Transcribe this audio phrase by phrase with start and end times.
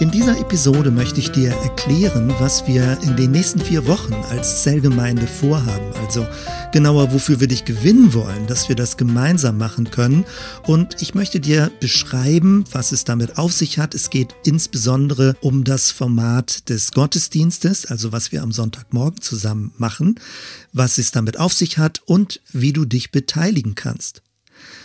[0.00, 4.62] In dieser Episode möchte ich dir erklären, was wir in den nächsten vier Wochen als
[4.62, 5.92] Zellgemeinde vorhaben.
[5.94, 6.26] Also
[6.72, 10.24] genauer, wofür wir dich gewinnen wollen, dass wir das gemeinsam machen können.
[10.66, 13.94] Und ich möchte dir beschreiben, was es damit auf sich hat.
[13.94, 20.18] Es geht insbesondere um das Format des Gottesdienstes, also was wir am Sonntagmorgen zusammen machen,
[20.72, 24.22] was es damit auf sich hat und wie du dich beteiligen kannst.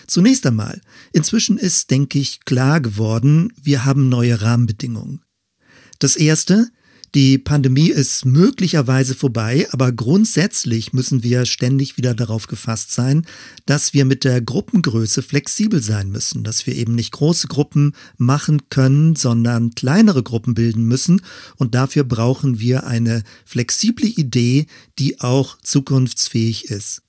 [0.08, 0.82] Zunächst einmal,
[1.14, 5.22] inzwischen ist, denke ich, klar geworden, wir haben neue Rahmenbedingungen.
[6.00, 6.70] Das erste,
[7.16, 13.26] die Pandemie ist möglicherweise vorbei, aber grundsätzlich müssen wir ständig wieder darauf gefasst sein,
[13.66, 18.70] dass wir mit der Gruppengröße flexibel sein müssen, dass wir eben nicht große Gruppen machen
[18.70, 21.22] können, sondern kleinere Gruppen bilden müssen
[21.56, 24.66] und dafür brauchen wir eine flexible Idee,
[25.00, 27.02] die auch zukunftsfähig ist.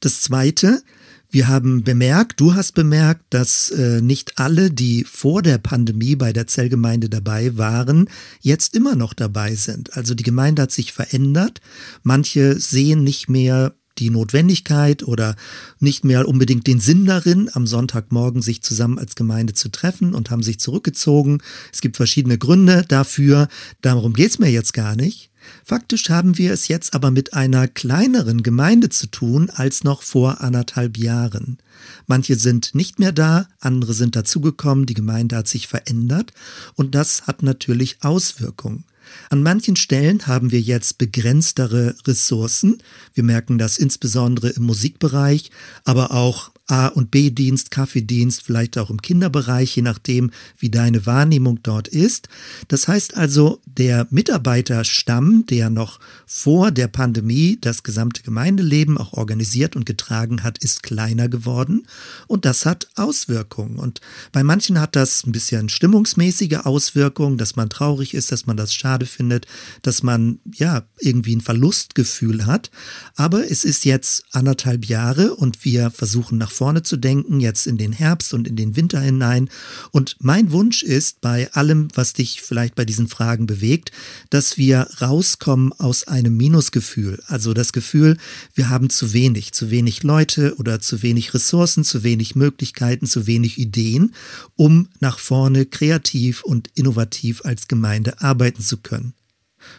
[0.00, 0.82] Das Zweite,
[1.30, 6.32] wir haben bemerkt, du hast bemerkt, dass äh, nicht alle, die vor der Pandemie bei
[6.32, 8.08] der Zellgemeinde dabei waren,
[8.40, 9.96] jetzt immer noch dabei sind.
[9.96, 11.60] Also die Gemeinde hat sich verändert.
[12.02, 15.36] Manche sehen nicht mehr die Notwendigkeit oder
[15.78, 20.30] nicht mehr unbedingt den Sinn darin, am Sonntagmorgen sich zusammen als Gemeinde zu treffen und
[20.30, 21.42] haben sich zurückgezogen.
[21.72, 23.48] Es gibt verschiedene Gründe dafür.
[23.82, 25.30] Darum geht's mir jetzt gar nicht.
[25.64, 30.40] Faktisch haben wir es jetzt aber mit einer kleineren Gemeinde zu tun als noch vor
[30.40, 31.58] anderthalb Jahren.
[32.06, 36.32] Manche sind nicht mehr da, andere sind dazugekommen, die Gemeinde hat sich verändert
[36.74, 38.84] und das hat natürlich Auswirkungen.
[39.28, 42.82] An manchen Stellen haben wir jetzt begrenztere Ressourcen.
[43.14, 45.50] Wir merken das insbesondere im Musikbereich,
[45.84, 51.60] aber auch A- und B-Dienst, Kaffeedienst, vielleicht auch im Kinderbereich, je nachdem, wie deine Wahrnehmung
[51.62, 52.28] dort ist.
[52.68, 59.74] Das heißt also, der Mitarbeiterstamm, der noch vor der Pandemie das gesamte Gemeindeleben auch organisiert
[59.74, 61.86] und getragen hat, ist kleiner geworden
[62.26, 63.78] und das hat Auswirkungen.
[63.78, 64.00] Und
[64.30, 68.72] bei manchen hat das ein bisschen stimmungsmäßige Auswirkungen, dass man traurig ist, dass man das
[68.72, 69.46] schade findet,
[69.82, 72.70] dass man ja irgendwie ein Verlustgefühl hat.
[73.16, 77.78] Aber es ist jetzt anderthalb Jahre und wir versuchen nach vorne zu denken, jetzt in
[77.78, 79.48] den Herbst und in den Winter hinein.
[79.92, 83.92] Und mein Wunsch ist bei allem, was dich vielleicht bei diesen Fragen bewegt,
[84.28, 87.22] dass wir rauskommen aus einem Minusgefühl.
[87.26, 88.18] Also das Gefühl,
[88.52, 93.26] wir haben zu wenig, zu wenig Leute oder zu wenig Ressourcen, zu wenig Möglichkeiten, zu
[93.26, 94.14] wenig Ideen,
[94.54, 99.14] um nach vorne kreativ und innovativ als Gemeinde arbeiten zu können.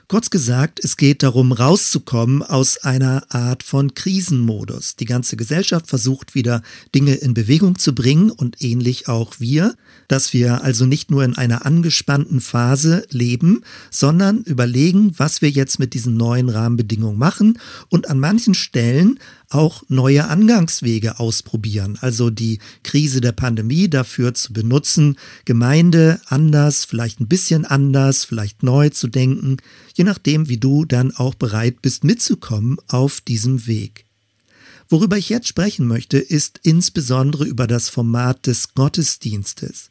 [0.07, 4.95] Kurz gesagt, es geht darum, rauszukommen aus einer Art von Krisenmodus.
[4.95, 6.61] Die ganze Gesellschaft versucht wieder
[6.93, 9.75] Dinge in Bewegung zu bringen und ähnlich auch wir,
[10.07, 15.79] dass wir also nicht nur in einer angespannten Phase leben, sondern überlegen, was wir jetzt
[15.79, 17.59] mit diesen neuen Rahmenbedingungen machen
[17.89, 19.19] und an manchen Stellen
[19.53, 21.97] auch neue Angangswege ausprobieren.
[22.01, 28.63] Also die Krise der Pandemie dafür zu benutzen, Gemeinde anders, vielleicht ein bisschen anders, vielleicht
[28.63, 29.57] neu zu denken,
[29.93, 34.05] je nachdem, wie du dann auch bereit bist mitzukommen auf diesem Weg.
[34.89, 39.89] Worüber ich jetzt sprechen möchte, ist insbesondere über das Format des Gottesdienstes.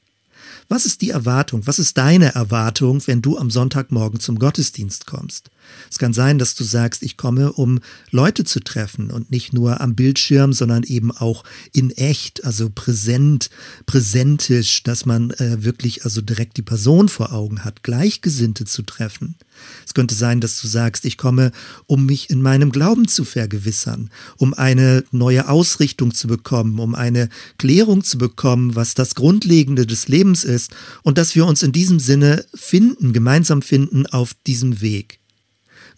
[0.69, 1.67] Was ist die Erwartung?
[1.67, 5.51] Was ist deine Erwartung, wenn du am Sonntagmorgen zum Gottesdienst kommst?
[5.91, 9.81] Es kann sein, dass du sagst, ich komme, um Leute zu treffen und nicht nur
[9.81, 13.51] am Bildschirm, sondern eben auch in echt, also präsent,
[13.87, 19.37] präsentisch, dass man äh, wirklich also direkt die Person vor Augen hat, Gleichgesinnte zu treffen.
[19.87, 21.53] Es könnte sein, dass du sagst, ich komme,
[21.87, 27.29] um mich in meinem Glauben zu vergewissern, um eine neue Ausrichtung zu bekommen, um eine
[27.59, 30.73] Klärung zu bekommen, was das Grundlegende des Lebens ist
[31.03, 35.20] und dass wir uns in diesem Sinne finden, gemeinsam finden auf diesem Weg.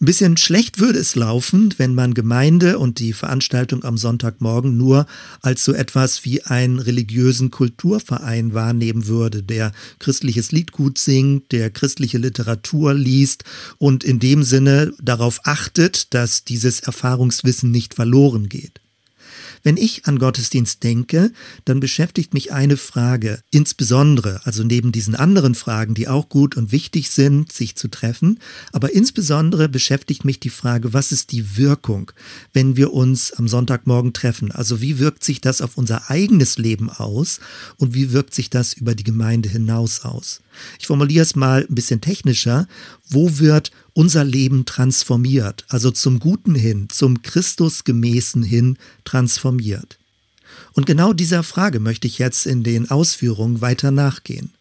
[0.03, 5.05] Ein bisschen schlecht würde es laufen, wenn man Gemeinde und die Veranstaltung am Sonntagmorgen nur
[5.39, 12.17] als so etwas wie einen religiösen Kulturverein wahrnehmen würde, der christliches Liedgut singt, der christliche
[12.17, 13.45] Literatur liest
[13.77, 18.82] und in dem Sinne darauf achtet, dass dieses Erfahrungswissen nicht verloren geht.
[19.63, 21.31] Wenn ich an Gottesdienst denke,
[21.63, 26.73] dann beschäftigt mich eine Frage, insbesondere, also neben diesen anderen Fragen, die auch gut und
[26.73, 28.39] wichtig sind, sich zu treffen,
[28.73, 32.11] aber insbesondere beschäftigt mich die Frage, was ist die Wirkung,
[32.51, 34.51] wenn wir uns am Sonntagmorgen treffen?
[34.51, 37.39] Also wie wirkt sich das auf unser eigenes Leben aus
[37.77, 40.41] und wie wirkt sich das über die Gemeinde hinaus aus?
[40.79, 42.67] Ich formuliere es mal ein bisschen technischer.
[43.07, 49.97] Wo wird unser Leben transformiert, also zum Guten hin, zum Christusgemäßen hin transformiert?
[50.73, 54.51] Und genau dieser Frage möchte ich jetzt in den Ausführungen weiter nachgehen.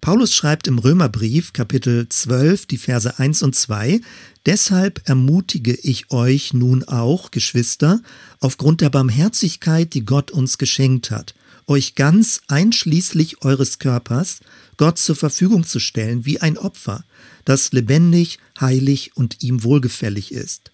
[0.00, 4.00] Paulus schreibt im Römerbrief Kapitel 12 die Verse 1 und 2,
[4.44, 8.00] Deshalb ermutige ich euch nun auch, Geschwister,
[8.40, 11.34] aufgrund der Barmherzigkeit, die Gott uns geschenkt hat,
[11.66, 14.40] euch ganz einschließlich eures Körpers
[14.76, 17.04] Gott zur Verfügung zu stellen wie ein Opfer,
[17.46, 20.70] das lebendig, heilig und ihm wohlgefällig ist.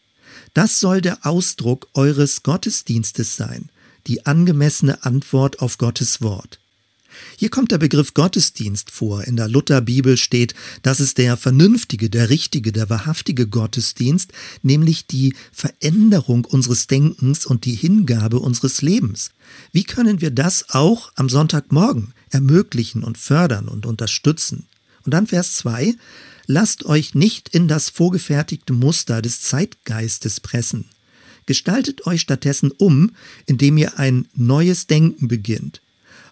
[0.55, 3.69] Das soll der Ausdruck eures Gottesdienstes sein,
[4.09, 6.59] die angemessene Antwort auf Gottes Wort.
[7.37, 9.25] Hier kommt der Begriff Gottesdienst vor.
[9.25, 14.33] In der Lutherbibel steht, das ist der vernünftige, der richtige, der wahrhaftige Gottesdienst,
[14.63, 19.31] nämlich die Veränderung unseres Denkens und die Hingabe unseres Lebens.
[19.73, 24.67] Wie können wir das auch am Sonntagmorgen ermöglichen und fördern und unterstützen?
[25.05, 25.95] Und dann Vers 2.
[26.47, 30.91] Lasst euch nicht in das vorgefertigte Muster des Zeitgeistes pressen.
[31.47, 33.12] Gestaltet euch stattdessen um,
[33.47, 35.83] indem ihr ein neues Denken beginnt.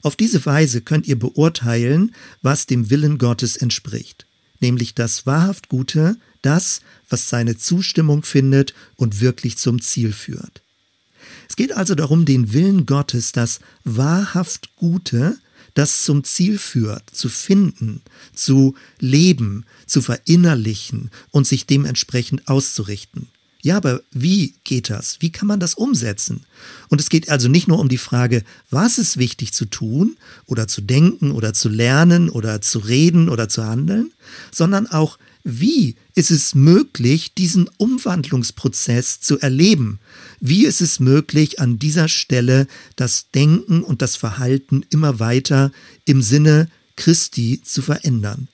[0.03, 4.27] Auf diese Weise könnt ihr beurteilen, was dem Willen Gottes entspricht,
[4.61, 10.63] nämlich das wahrhaft Gute, das, was seine Zustimmung findet und wirklich zum Ziel führt.
[11.49, 15.37] Es geht also darum, den Willen Gottes, das wahrhaft Gute,
[15.75, 18.03] das zum Ziel führt, zu finden,
[18.35, 23.29] zu leben, zu verinnerlichen und sich dementsprechend auszurichten.
[23.63, 25.19] Ja, aber wie geht das?
[25.21, 26.47] Wie kann man das umsetzen?
[26.89, 30.67] Und es geht also nicht nur um die Frage, was ist wichtig zu tun oder
[30.67, 34.13] zu denken oder zu lernen oder zu reden oder zu handeln,
[34.51, 39.99] sondern auch, wie ist es möglich, diesen Umwandlungsprozess zu erleben?
[40.41, 42.67] Wie ist es möglich, an dieser Stelle
[42.97, 45.73] das Denken und das Verhalten immer weiter
[46.05, 48.49] im Sinne Christi zu verändern?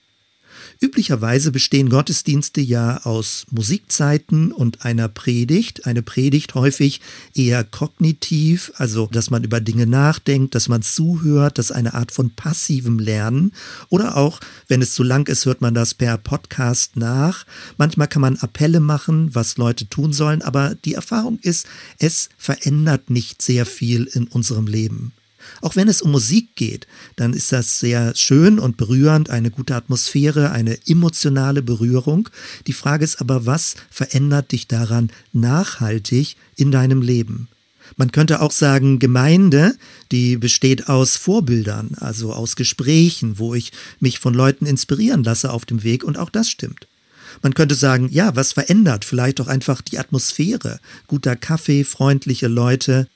[0.79, 5.85] Üblicherweise bestehen Gottesdienste ja aus Musikzeiten und einer Predigt.
[5.85, 7.01] Eine Predigt häufig
[7.33, 12.11] eher kognitiv, also dass man über Dinge nachdenkt, dass man zuhört, das ist eine Art
[12.11, 13.53] von passivem Lernen.
[13.89, 17.45] Oder auch, wenn es zu lang ist, hört man das per Podcast nach.
[17.77, 23.09] Manchmal kann man Appelle machen, was Leute tun sollen, aber die Erfahrung ist, es verändert
[23.09, 25.11] nicht sehr viel in unserem Leben.
[25.61, 29.75] Auch wenn es um Musik geht, dann ist das sehr schön und berührend, eine gute
[29.75, 32.29] Atmosphäre, eine emotionale Berührung.
[32.67, 37.47] Die Frage ist aber, was verändert dich daran nachhaltig in deinem Leben?
[37.95, 39.75] Man könnte auch sagen, Gemeinde,
[40.11, 45.65] die besteht aus Vorbildern, also aus Gesprächen, wo ich mich von Leuten inspirieren lasse auf
[45.65, 46.87] dem Weg und auch das stimmt.
[47.41, 49.05] Man könnte sagen, ja, was verändert?
[49.05, 50.79] Vielleicht auch einfach die Atmosphäre.
[51.07, 53.07] Guter Kaffee, freundliche Leute,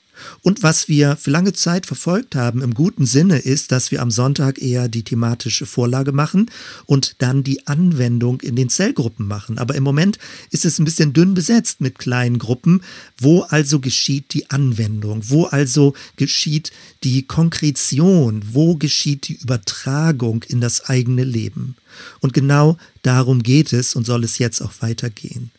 [0.42, 4.10] und was wir für lange Zeit verfolgt haben im guten Sinne ist, dass wir am
[4.10, 6.50] Sonntag eher die thematische Vorlage machen
[6.86, 9.58] und dann die Anwendung in den Zellgruppen machen.
[9.58, 10.18] Aber im Moment
[10.50, 12.82] ist es ein bisschen dünn besetzt mit kleinen Gruppen.
[13.18, 15.22] Wo also geschieht die Anwendung?
[15.24, 16.72] Wo also geschieht
[17.04, 18.42] die Konkretion?
[18.52, 21.76] Wo geschieht die Übertragung in das eigene Leben?
[22.20, 25.50] Und genau darum geht es und soll es jetzt auch weitergehen.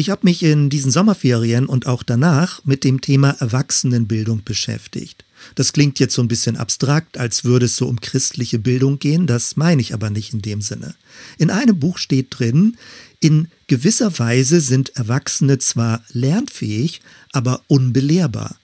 [0.00, 5.26] Ich habe mich in diesen Sommerferien und auch danach mit dem Thema Erwachsenenbildung beschäftigt.
[5.56, 9.26] Das klingt jetzt so ein bisschen abstrakt, als würde es so um christliche Bildung gehen,
[9.26, 10.94] das meine ich aber nicht in dem Sinne.
[11.36, 12.78] In einem Buch steht drin,
[13.20, 18.56] in gewisser Weise sind Erwachsene zwar lernfähig, aber unbelehrbar.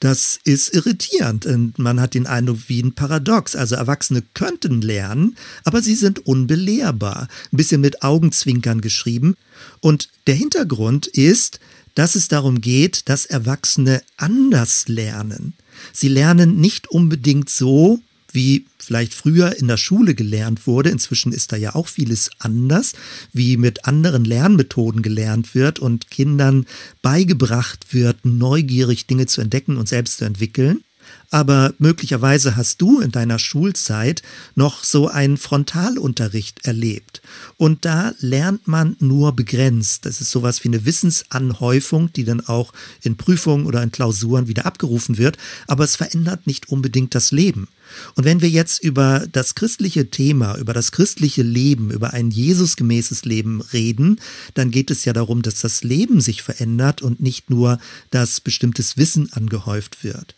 [0.00, 3.54] Das ist irritierend und man hat den Eindruck wie ein Paradox.
[3.54, 7.28] Also Erwachsene könnten lernen, aber sie sind unbelehrbar.
[7.52, 9.36] Ein bisschen mit Augenzwinkern geschrieben.
[9.80, 11.60] Und der Hintergrund ist,
[11.94, 15.54] dass es darum geht, dass Erwachsene anders lernen.
[15.92, 18.00] Sie lernen nicht unbedingt so,
[18.32, 20.90] wie vielleicht früher in der Schule gelernt wurde.
[20.90, 22.92] Inzwischen ist da ja auch vieles anders,
[23.32, 26.66] wie mit anderen Lernmethoden gelernt wird und Kindern
[27.02, 30.82] beigebracht wird, neugierig Dinge zu entdecken und selbst zu entwickeln
[31.30, 34.22] aber möglicherweise hast du in deiner Schulzeit
[34.54, 37.22] noch so einen Frontalunterricht erlebt.
[37.56, 40.06] Und da lernt man nur begrenzt.
[40.06, 44.66] Das ist sowas wie eine Wissensanhäufung, die dann auch in Prüfungen oder in Klausuren wieder
[44.66, 47.68] abgerufen wird, aber es verändert nicht unbedingt das Leben.
[48.14, 53.24] Und wenn wir jetzt über das christliche Thema, über das christliche Leben, über ein Jesusgemäßes
[53.24, 54.20] Leben reden,
[54.54, 57.78] dann geht es ja darum, dass das Leben sich verändert und nicht nur,
[58.10, 60.34] dass bestimmtes Wissen angehäuft wird.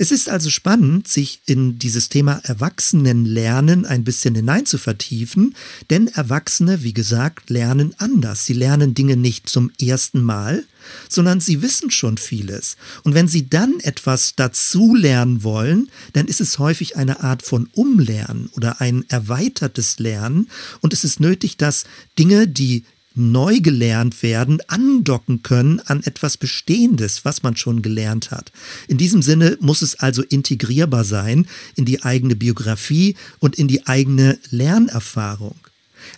[0.00, 5.56] Es ist also spannend, sich in dieses Thema Erwachsenenlernen ein bisschen hinein zu vertiefen,
[5.90, 8.46] denn Erwachsene, wie gesagt, lernen anders.
[8.46, 10.64] Sie lernen Dinge nicht zum ersten Mal,
[11.08, 12.76] sondern sie wissen schon vieles.
[13.02, 17.68] Und wenn sie dann etwas dazu lernen wollen, dann ist es häufig eine Art von
[17.72, 20.48] Umlernen oder ein erweitertes Lernen.
[20.80, 21.86] Und es ist nötig, dass
[22.16, 22.84] Dinge, die
[23.18, 28.52] neu gelernt werden, andocken können an etwas Bestehendes, was man schon gelernt hat.
[28.86, 33.86] In diesem Sinne muss es also integrierbar sein in die eigene Biografie und in die
[33.86, 35.56] eigene Lernerfahrung.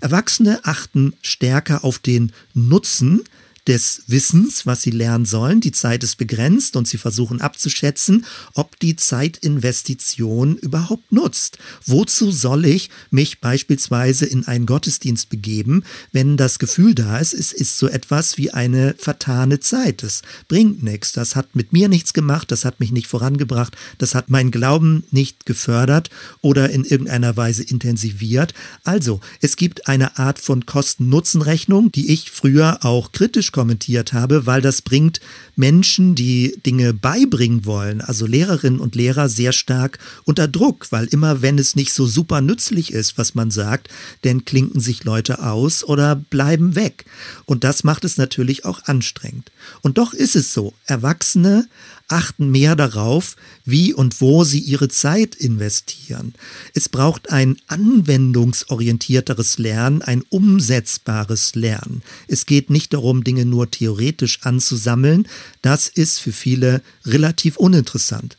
[0.01, 3.23] Erwachsene achten stärker auf den Nutzen
[3.71, 5.61] des Wissens, was sie lernen sollen.
[5.61, 11.59] Die Zeit ist begrenzt und sie versuchen abzuschätzen, ob die Zeitinvestition überhaupt nutzt.
[11.87, 17.53] Wozu soll ich mich beispielsweise in einen Gottesdienst begeben, wenn das Gefühl da ist, es
[17.53, 20.03] ist so etwas wie eine vertane Zeit.
[20.03, 21.13] Das bringt nichts.
[21.13, 25.05] Das hat mit mir nichts gemacht, das hat mich nicht vorangebracht, das hat meinen Glauben
[25.13, 26.11] nicht gefördert
[26.41, 28.53] oder in irgendeiner Weise intensiviert.
[28.83, 34.63] Also, es gibt eine Art von Kosten-Nutzen-Rechnung, die ich früher auch kritisch kommentiert habe, weil
[34.63, 35.21] das bringt
[35.55, 41.43] Menschen, die Dinge beibringen wollen, also Lehrerinnen und Lehrer, sehr stark unter Druck, weil immer
[41.43, 43.89] wenn es nicht so super nützlich ist, was man sagt,
[44.23, 47.05] dann klinken sich Leute aus oder bleiben weg.
[47.45, 49.53] Und das macht es natürlich auch anstrengend.
[49.83, 51.69] Und doch ist es so, Erwachsene
[52.11, 56.35] achten mehr darauf, wie und wo sie ihre Zeit investieren.
[56.75, 62.03] Es braucht ein anwendungsorientierteres Lernen, ein umsetzbares Lernen.
[62.27, 65.29] Es geht nicht darum, Dinge nur theoretisch anzusammeln.
[65.63, 68.37] Das ist für viele relativ uninteressant.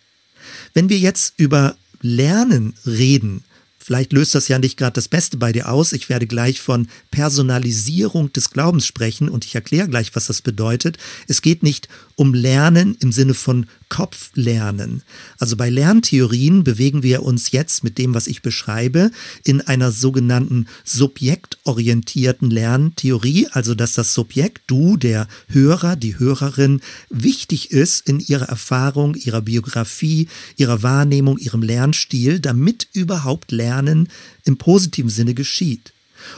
[0.74, 3.44] Wenn wir jetzt über Lernen reden,
[3.84, 5.92] Vielleicht löst das ja nicht gerade das Beste bei dir aus.
[5.92, 10.98] Ich werde gleich von Personalisierung des Glaubens sprechen und ich erkläre gleich, was das bedeutet.
[11.28, 15.04] Es geht nicht um Lernen im Sinne von Kopflernen.
[15.38, 19.12] Also bei Lerntheorien bewegen wir uns jetzt mit dem, was ich beschreibe,
[19.44, 26.80] in einer sogenannten subjektorientierten Lerntheorie, also dass das Subjekt, du, der Hörer, die Hörerin,
[27.10, 34.08] wichtig ist in ihrer Erfahrung, ihrer Biografie, ihrer Wahrnehmung, ihrem Lernstil, damit überhaupt Lernen
[34.46, 35.92] im positiven Sinne geschieht.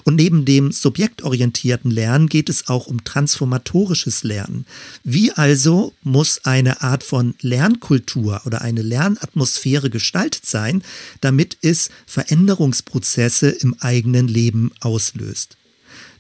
[0.04, 4.66] Und neben dem subjektorientierten Lernen geht es auch um transformatorisches Lernen.
[5.04, 10.84] Wie also muss eine Art von Lernkultur oder eine Lernatmosphäre gestaltet sein,
[11.22, 15.58] damit es Veränderungsprozesse im eigenen Leben auslöst?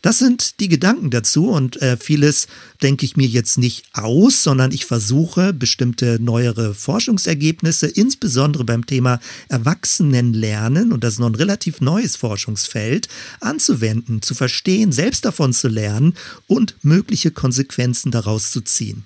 [0.04, 2.48] Das sind die Gedanken dazu und äh, vieles
[2.82, 9.22] denke ich mir jetzt nicht aus, sondern ich versuche bestimmte neuere Forschungsergebnisse, insbesondere beim Thema
[9.48, 13.08] Erwachsenenlernen, und das ist noch ein relativ neues Forschungsfeld,
[13.40, 16.16] anzuwenden, zu verstehen, selbst davon zu lernen
[16.48, 19.06] und mögliche Konsequenzen daraus zu ziehen.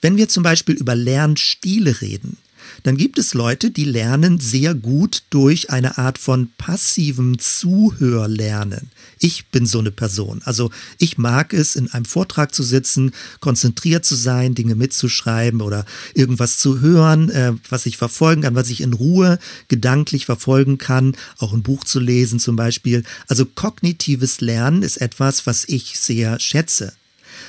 [0.00, 2.36] Wenn wir zum Beispiel über Lernstile reden,
[2.86, 8.90] dann gibt es Leute, die lernen sehr gut durch eine Art von passivem Zuhörlernen.
[9.18, 10.40] Ich bin so eine Person.
[10.44, 15.84] Also ich mag es, in einem Vortrag zu sitzen, konzentriert zu sein, Dinge mitzuschreiben oder
[16.14, 21.16] irgendwas zu hören, äh, was ich verfolgen kann, was ich in Ruhe gedanklich verfolgen kann,
[21.38, 23.02] auch ein Buch zu lesen zum Beispiel.
[23.26, 26.92] Also kognitives Lernen ist etwas, was ich sehr schätze.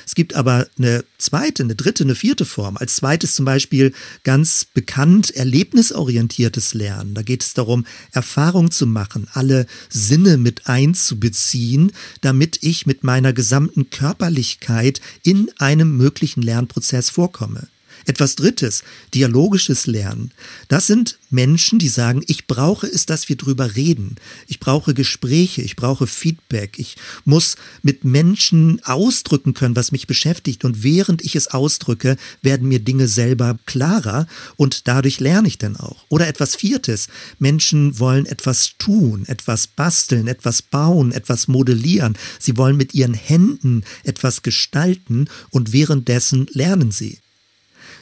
[0.08, 2.78] Es gibt aber eine zweite, eine dritte, eine vierte Form.
[2.78, 7.12] Als zweites zum Beispiel ganz bekannt erlebnisorientiertes Lernen.
[7.12, 13.34] Da geht es darum, Erfahrung zu machen, alle Sinne mit einzubeziehen, damit ich mit meiner
[13.34, 17.68] gesamten Körperlichkeit in einem möglichen Lernprozess vorkomme.
[18.06, 18.82] Etwas Drittes,
[19.14, 20.32] dialogisches Lernen.
[20.68, 24.16] Das sind Menschen, die sagen, ich brauche es, dass wir drüber reden.
[24.46, 26.78] Ich brauche Gespräche, ich brauche Feedback.
[26.78, 30.64] Ich muss mit Menschen ausdrücken können, was mich beschäftigt.
[30.64, 34.26] Und während ich es ausdrücke, werden mir Dinge selber klarer
[34.56, 36.04] und dadurch lerne ich dann auch.
[36.08, 42.16] Oder etwas Viertes, Menschen wollen etwas tun, etwas basteln, etwas bauen, etwas modellieren.
[42.38, 47.18] Sie wollen mit ihren Händen etwas gestalten und währenddessen lernen sie.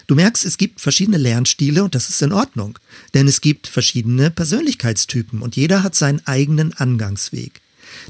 [0.07, 2.79] Du merkst, es gibt verschiedene Lernstile und das ist in Ordnung,
[3.15, 7.61] denn es gibt verschiedene Persönlichkeitstypen und jeder hat seinen eigenen Angangsweg.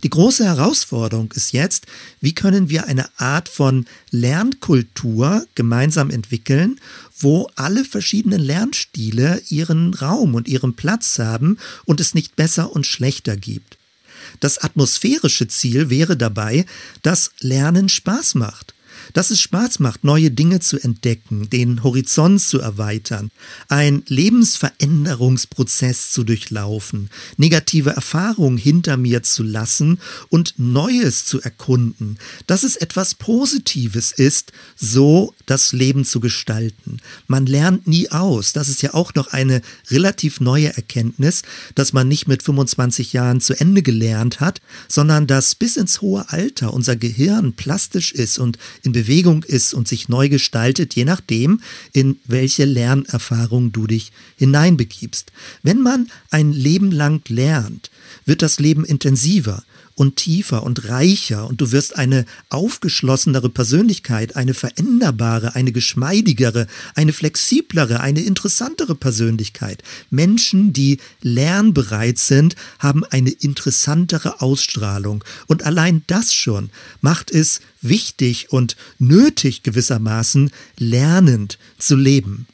[0.03, 1.87] Die große Herausforderung ist jetzt,
[2.21, 6.81] wie können wir eine Art von Lernkultur gemeinsam entwickeln,
[7.19, 12.87] wo alle verschiedenen Lernstile ihren Raum und ihren Platz haben und es nicht besser und
[12.87, 13.79] schlechter gibt.
[14.41, 16.67] Das atmosphärische Ziel wäre dabei,
[17.03, 18.76] dass Lernen Spaß macht
[19.13, 23.31] dass es Spaß macht, neue Dinge zu entdecken, den Horizont zu erweitern,
[23.69, 29.99] ein Lebensveränderungsprozess zu durchlaufen, negative Erfahrungen hinter mir zu lassen
[30.29, 36.99] und Neues zu erkunden, dass es etwas Positives ist, so das Leben zu gestalten.
[37.27, 38.53] Man lernt nie aus.
[38.53, 41.43] Das ist ja auch noch eine relativ neue Erkenntnis,
[41.75, 46.31] dass man nicht mit 25 Jahren zu Ende gelernt hat, sondern dass bis ins hohe
[46.31, 51.61] Alter unser Gehirn plastisch ist und in Bewegung ist und sich neu gestaltet, je nachdem,
[51.93, 55.33] in welche Lernerfahrung du dich hineinbegibst.
[55.63, 57.91] Wenn man ein Leben lang lernt,
[58.25, 59.65] wird das Leben intensiver
[59.97, 67.13] und tiefer und reicher und du wirst eine aufgeschlossenere Persönlichkeit, eine veränderbare, eine geschmeidigere, eine
[67.13, 69.83] flexiblere, eine interessantere Persönlichkeit.
[70.11, 78.53] Menschen, die lernbereit sind, haben eine interessantere Ausstrahlung und allein das schon macht es wichtig
[78.53, 82.47] und nötig gewissermaßen lernend zu leben.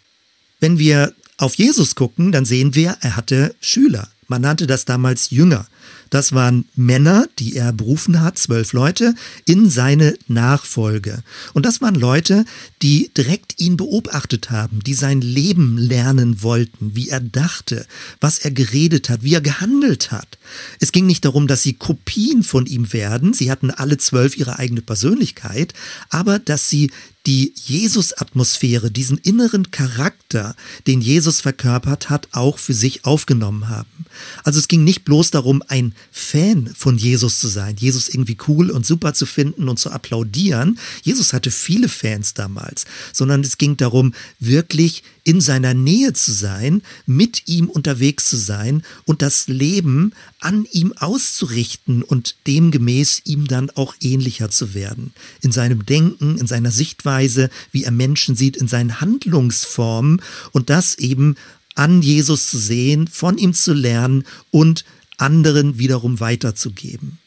[0.61, 4.09] Wenn wir auf Jesus gucken, dann sehen wir, er hatte Schüler.
[4.29, 5.67] Man nannte das damals Jünger.
[6.13, 9.15] Das waren Männer, die er berufen hat, zwölf Leute,
[9.47, 11.23] in seine Nachfolge.
[11.55, 12.45] Und das waren Leute,
[12.83, 17.87] die direkt ihn beobachtet haben, die sein Leben lernen wollten, wie er dachte,
[18.21, 20.37] was er geredet hat, wie er gehandelt hat.
[20.81, 24.59] Es ging nicht darum, dass sie Kopien von ihm werden, sie hatten alle zwölf ihre
[24.59, 25.73] eigene Persönlichkeit,
[26.11, 26.91] aber dass sie
[27.27, 34.07] die Jesus-Atmosphäre, diesen inneren Charakter, den Jesus verkörpert hat, auch für sich aufgenommen haben.
[34.45, 38.71] Also es ging nicht bloß darum, ein Fan von Jesus zu sein, Jesus irgendwie cool
[38.71, 40.79] und super zu finden und zu applaudieren.
[41.03, 46.83] Jesus hatte viele Fans damals, sondern es ging darum, wirklich in seiner Nähe zu sein,
[47.07, 53.71] mit ihm unterwegs zu sein und das Leben an ihm auszurichten und demgemäß ihm dann
[53.71, 55.13] auch ähnlicher zu werden.
[55.41, 60.97] In seinem Denken, in seiner Sichtweise, wie er Menschen sieht, in seinen Handlungsformen und das
[60.97, 61.37] eben
[61.75, 64.85] an Jesus zu sehen, von ihm zu lernen und
[65.17, 67.19] anderen wiederum weiterzugeben.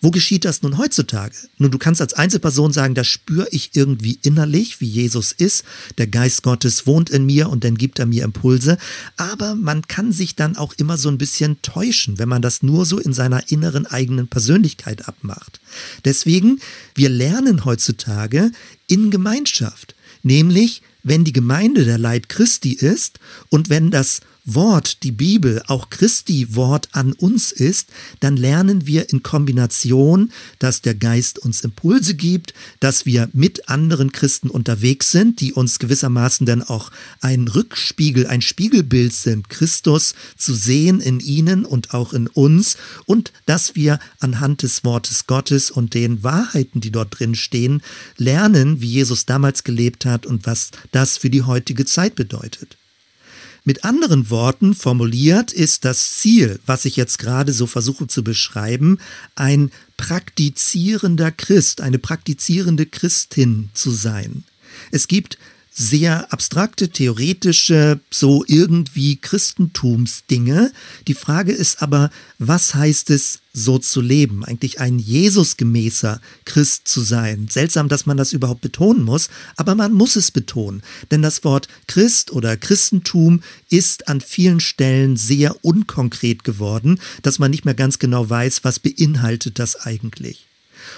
[0.00, 1.34] Wo geschieht das nun heutzutage?
[1.58, 5.64] Nun, du kannst als Einzelperson sagen, das spüre ich irgendwie innerlich, wie Jesus ist.
[5.96, 8.78] Der Geist Gottes wohnt in mir und dann gibt er mir Impulse.
[9.16, 12.84] Aber man kann sich dann auch immer so ein bisschen täuschen, wenn man das nur
[12.84, 15.60] so in seiner inneren eigenen Persönlichkeit abmacht.
[16.04, 16.58] Deswegen,
[16.96, 18.50] wir lernen heutzutage
[18.88, 19.94] in Gemeinschaft.
[20.24, 23.18] Nämlich, wenn die Gemeinde der Leib Christi ist
[23.50, 29.08] und wenn das Wort, die Bibel, auch Christi Wort an uns ist, dann lernen wir
[29.10, 35.40] in Kombination, dass der Geist uns Impulse gibt, dass wir mit anderen Christen unterwegs sind,
[35.40, 41.64] die uns gewissermaßen dann auch ein Rückspiegel, ein Spiegelbild sind, Christus zu sehen in ihnen
[41.64, 46.90] und auch in uns und dass wir anhand des Wortes Gottes und den Wahrheiten, die
[46.90, 47.80] dort drin stehen,
[48.16, 52.76] lernen, wie Jesus damals gelebt hat und was das für die heutige Zeit bedeutet.
[53.64, 58.98] Mit anderen Worten formuliert ist das Ziel, was ich jetzt gerade so versuche zu beschreiben,
[59.36, 64.42] ein praktizierender Christ, eine praktizierende Christin zu sein.
[64.90, 65.38] Es gibt
[65.74, 70.70] sehr abstrakte, theoretische, so irgendwie Christentumsdinge.
[71.08, 74.44] Die Frage ist aber, was heißt es, so zu leben?
[74.44, 77.48] Eigentlich ein Jesusgemäßer Christ zu sein.
[77.50, 80.82] Seltsam, dass man das überhaupt betonen muss, aber man muss es betonen.
[81.10, 87.50] Denn das Wort Christ oder Christentum ist an vielen Stellen sehr unkonkret geworden, dass man
[87.50, 90.46] nicht mehr ganz genau weiß, was beinhaltet das eigentlich.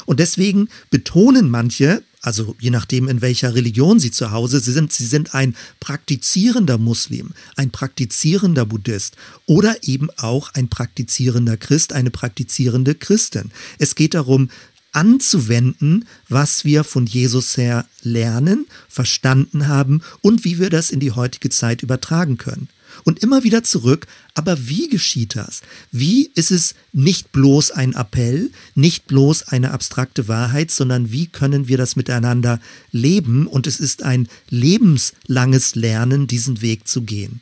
[0.07, 5.07] Und deswegen betonen manche, also je nachdem, in welcher Religion sie zu Hause sind, sie
[5.07, 9.17] sind ein praktizierender Muslim, ein praktizierender Buddhist
[9.47, 13.51] oder eben auch ein praktizierender Christ, eine praktizierende Christin.
[13.79, 14.49] Es geht darum,
[14.93, 21.11] anzuwenden, was wir von Jesus her lernen, verstanden haben und wie wir das in die
[21.11, 22.69] heutige Zeit übertragen können
[23.05, 24.07] und immer wieder zurück.
[24.35, 25.63] Aber wie geschieht das?
[25.93, 31.69] Wie ist es nicht bloß ein Appell, nicht bloß eine abstrakte Wahrheit, sondern wie können
[31.69, 33.47] wir das miteinander leben?
[33.47, 37.41] Und es ist ein lebenslanges Lernen, diesen Weg zu gehen.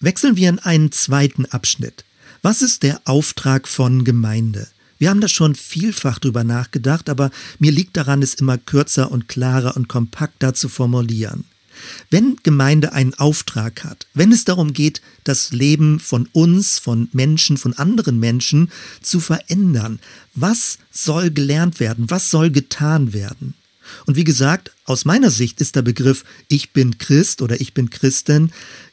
[0.00, 2.04] Wechseln wir in einen zweiten Abschnitt.
[2.42, 4.66] Was ist der Auftrag von Gemeinde?
[4.98, 9.28] Wir haben da schon vielfach drüber nachgedacht, aber mir liegt daran, es immer kürzer und
[9.28, 11.44] klarer und kompakter zu formulieren.
[12.10, 17.56] Wenn Gemeinde einen Auftrag hat, wenn es darum geht, das Leben von uns, von Menschen,
[17.56, 20.00] von anderen Menschen zu verändern,
[20.34, 23.54] was soll gelernt werden, was soll getan werden?
[24.06, 27.90] Und wie gesagt, aus meiner Sicht ist der Begriff Ich bin Christ oder Ich bin
[27.90, 28.50] Christin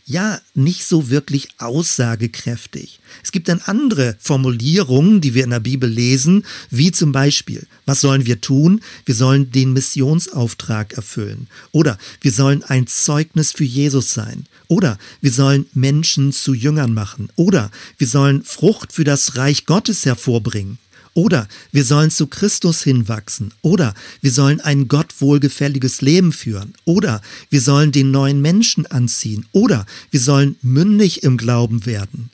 [0.09, 2.99] ja nicht so wirklich aussagekräftig.
[3.23, 8.01] Es gibt dann andere Formulierungen, die wir in der Bibel lesen, wie zum Beispiel, was
[8.01, 8.81] sollen wir tun?
[9.05, 11.47] Wir sollen den Missionsauftrag erfüllen.
[11.71, 14.45] Oder wir sollen ein Zeugnis für Jesus sein.
[14.67, 17.29] Oder wir sollen Menschen zu Jüngern machen.
[17.35, 20.79] Oder wir sollen Frucht für das Reich Gottes hervorbringen.
[21.13, 23.53] Oder wir sollen zu Christus hinwachsen.
[23.61, 26.73] Oder wir sollen ein Gott wohlgefälliges Leben führen.
[26.85, 29.45] Oder wir sollen den neuen Menschen anziehen.
[29.51, 32.29] Oder wir sollen mündig im Glauben werden.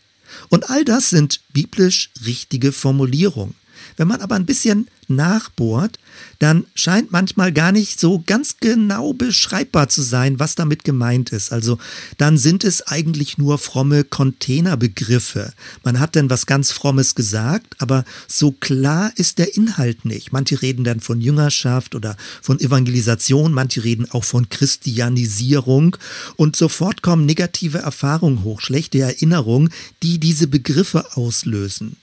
[0.49, 3.55] Und all das sind biblisch richtige Formulierungen.
[3.97, 5.99] Wenn man aber ein bisschen nachbohrt,
[6.39, 11.51] dann scheint manchmal gar nicht so ganz genau beschreibbar zu sein, was damit gemeint ist.
[11.51, 11.77] Also
[12.17, 15.53] dann sind es eigentlich nur fromme Containerbegriffe.
[15.83, 20.31] Man hat dann was ganz Frommes gesagt, aber so klar ist der Inhalt nicht.
[20.31, 25.97] Manche reden dann von Jüngerschaft oder von Evangelisation, manche reden auch von Christianisierung
[26.35, 29.69] und sofort kommen negative Erfahrungen hoch, schlechte Erinnerungen,
[30.03, 31.97] die diese Begriffe auslösen.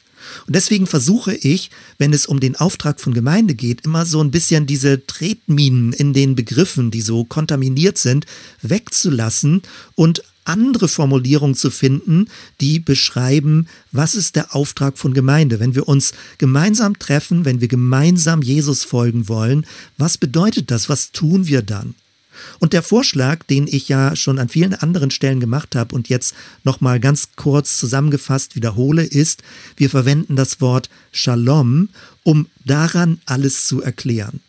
[0.46, 4.30] Und deswegen versuche ich, wenn es um den Auftrag von Gemeinde geht, immer so ein
[4.30, 8.26] bisschen diese Tretminen in den Begriffen, die so kontaminiert sind,
[8.60, 9.62] wegzulassen
[9.94, 12.26] und andere Formulierungen zu finden,
[12.60, 15.60] die beschreiben, was ist der Auftrag von Gemeinde.
[15.60, 19.66] Wenn wir uns gemeinsam treffen, wenn wir gemeinsam Jesus folgen wollen,
[19.98, 20.88] was bedeutet das?
[20.88, 21.94] Was tun wir dann?
[22.58, 26.34] Und der Vorschlag, den ich ja schon an vielen anderen Stellen gemacht habe und jetzt
[26.64, 29.42] nochmal ganz kurz zusammengefasst wiederhole, ist,
[29.76, 31.88] wir verwenden das Wort Shalom,
[32.22, 34.40] um daran alles zu erklären.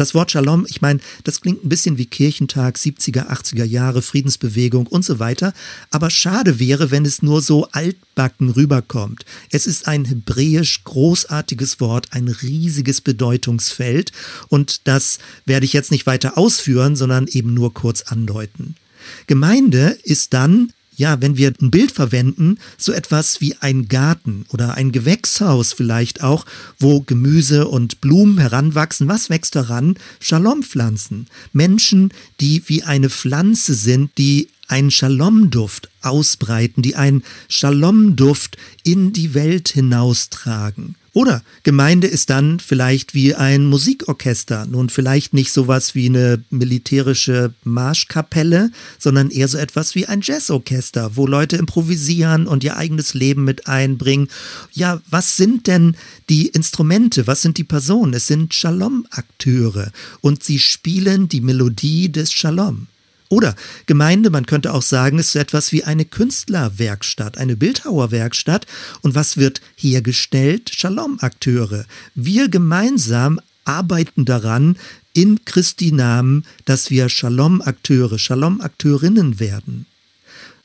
[0.00, 4.86] Das Wort Shalom, ich meine, das klingt ein bisschen wie Kirchentag, 70er, 80er Jahre, Friedensbewegung
[4.86, 5.52] und so weiter.
[5.90, 9.26] Aber schade wäre, wenn es nur so altbacken rüberkommt.
[9.50, 14.12] Es ist ein hebräisch großartiges Wort, ein riesiges Bedeutungsfeld.
[14.48, 18.76] Und das werde ich jetzt nicht weiter ausführen, sondern eben nur kurz andeuten.
[19.26, 24.74] Gemeinde ist dann ja, wenn wir ein Bild verwenden, so etwas wie ein Garten oder
[24.74, 26.44] ein Gewächshaus vielleicht auch,
[26.78, 29.08] wo Gemüse und Blumen heranwachsen.
[29.08, 29.96] Was wächst daran?
[30.20, 31.28] Schalompflanzen.
[31.54, 39.32] Menschen, die wie eine Pflanze sind, die einen Schalomduft ausbreiten, die einen Schalomduft in die
[39.32, 40.96] Welt hinaustragen.
[41.12, 44.66] Oder Gemeinde ist dann vielleicht wie ein Musikorchester.
[44.66, 51.16] Nun vielleicht nicht sowas wie eine militärische Marschkapelle, sondern eher so etwas wie ein Jazzorchester,
[51.16, 54.28] wo Leute improvisieren und ihr eigenes Leben mit einbringen.
[54.72, 55.96] Ja, was sind denn
[56.28, 57.26] die Instrumente?
[57.26, 58.14] Was sind die Personen?
[58.14, 62.86] Es sind Shalom-Akteure und sie spielen die Melodie des Shalom.
[63.30, 63.54] Oder
[63.86, 68.66] Gemeinde, man könnte auch sagen, ist so etwas wie eine Künstlerwerkstatt, eine Bildhauerwerkstatt.
[69.02, 70.70] Und was wird hergestellt?
[70.74, 71.86] Shalom-Akteure.
[72.16, 74.76] Wir gemeinsam arbeiten daran,
[75.12, 79.86] in Christi Namen, dass wir Shalom-Akteure, Shalom-Akteurinnen werden.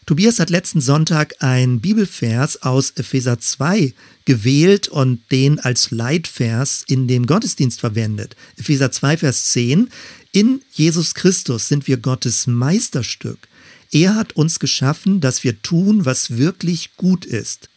[0.06, 3.92] Tobias hat letzten Sonntag ein Bibelvers aus Epheser 2
[4.26, 8.36] gewählt und den als Leitvers in dem Gottesdienst verwendet.
[8.58, 9.90] Epheser 2, Vers 10.
[10.32, 13.48] In Jesus Christus sind wir Gottes Meisterstück.
[13.92, 17.70] Er hat uns geschaffen, dass wir tun, was wirklich gut ist.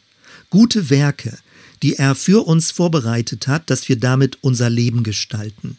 [0.50, 1.38] Gute Werke,
[1.82, 5.78] die er für uns vorbereitet hat, dass wir damit unser Leben gestalten.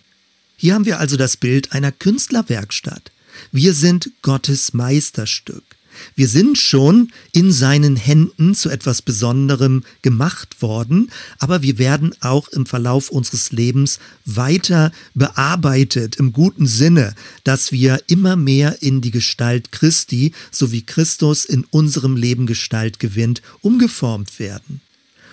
[0.57, 3.11] Hier haben wir also das Bild einer Künstlerwerkstatt.
[3.51, 5.68] Wir sind Gottes Meisterstück.
[6.15, 12.47] Wir sind schon in seinen Händen zu etwas Besonderem gemacht worden, aber wir werden auch
[12.49, 19.11] im Verlauf unseres Lebens weiter bearbeitet im guten Sinne, dass wir immer mehr in die
[19.11, 24.81] Gestalt Christi, so wie Christus in unserem Leben Gestalt gewinnt, umgeformt werden.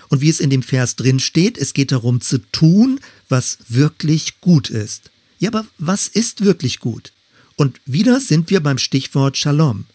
[0.08, 4.40] Und wie es in dem Vers drin steht, es geht darum zu tun, was wirklich
[4.40, 5.10] gut ist.
[5.38, 7.12] Ja, aber was ist wirklich gut?
[7.56, 9.86] Und wieder sind wir beim Stichwort Shalom.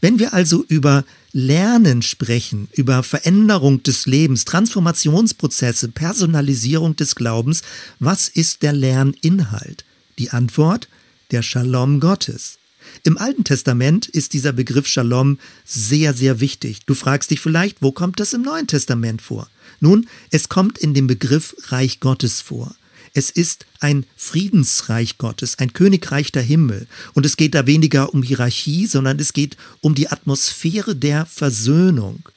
[0.00, 7.62] Wenn wir also über Lernen sprechen, über Veränderung des Lebens, Transformationsprozesse, Personalisierung des Glaubens,
[7.98, 9.84] was ist der Lerninhalt?
[10.18, 10.88] Die Antwort,
[11.30, 12.58] der Shalom Gottes.
[13.02, 16.80] Im Alten Testament ist dieser Begriff Shalom sehr, sehr wichtig.
[16.86, 19.48] Du fragst dich vielleicht, wo kommt das im Neuen Testament vor?
[19.80, 22.74] Nun, es kommt in dem Begriff Reich Gottes vor.
[23.16, 26.88] Es ist ein Friedensreich Gottes, ein Königreich der Himmel.
[27.14, 32.28] Und es geht da weniger um Hierarchie, sondern es geht um die Atmosphäre der Versöhnung.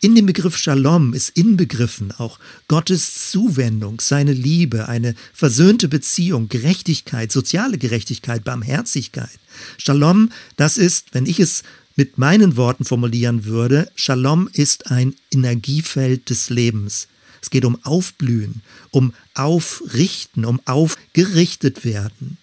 [0.00, 7.30] In dem Begriff Shalom ist inbegriffen auch Gottes Zuwendung, seine Liebe, eine versöhnte Beziehung, Gerechtigkeit,
[7.30, 9.38] soziale Gerechtigkeit, Barmherzigkeit.
[9.76, 11.62] Shalom, das ist, wenn ich es
[11.96, 17.08] mit meinen Worten formulieren würde, Shalom ist ein Energiefeld des Lebens.
[17.44, 22.38] Es geht um Aufblühen, um Aufrichten, um aufgerichtet werden.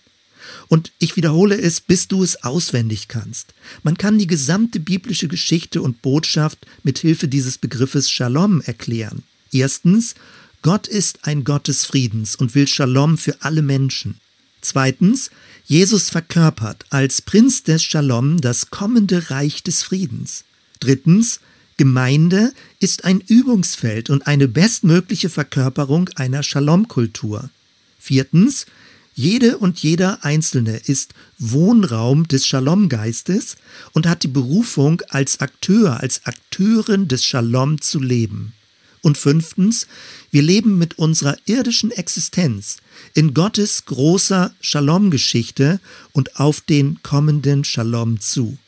[0.68, 3.56] Und ich wiederhole es, bis du es auswendig kannst.
[3.82, 9.24] Man kann die gesamte biblische Geschichte und Botschaft mit Hilfe dieses Begriffes Shalom erklären.
[9.52, 10.14] Erstens,
[10.62, 14.18] Gott ist ein Gott des Friedens und will Shalom für alle Menschen.
[14.62, 15.32] Zweitens,
[15.66, 20.44] Jesus verkörpert als Prinz des Shalom das kommende Reich des Friedens.
[20.80, 21.40] Drittens,
[21.82, 27.50] Gemeinde ist ein Übungsfeld und eine bestmögliche Verkörperung einer Shalom-Kultur.
[27.98, 28.68] Viertens,
[29.16, 33.56] jede und jeder Einzelne ist Wohnraum des Shalom-Geistes
[33.94, 38.54] und hat die Berufung, als Akteur, als Akteurin des Shalom zu leben.
[39.02, 39.88] Und fünftens,
[40.30, 42.78] wir leben mit unserer irdischen Existenz
[43.16, 45.80] in Gottes großer Shalom-Geschichte
[46.12, 48.60] und auf den kommenden Shalom zu.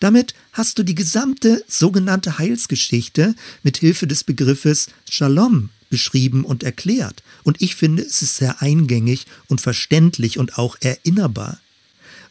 [0.00, 7.22] Damit hast du die gesamte sogenannte Heilsgeschichte mit Hilfe des Begriffes Shalom beschrieben und erklärt.
[7.44, 11.60] Und ich finde, es ist sehr eingängig und verständlich und auch erinnerbar.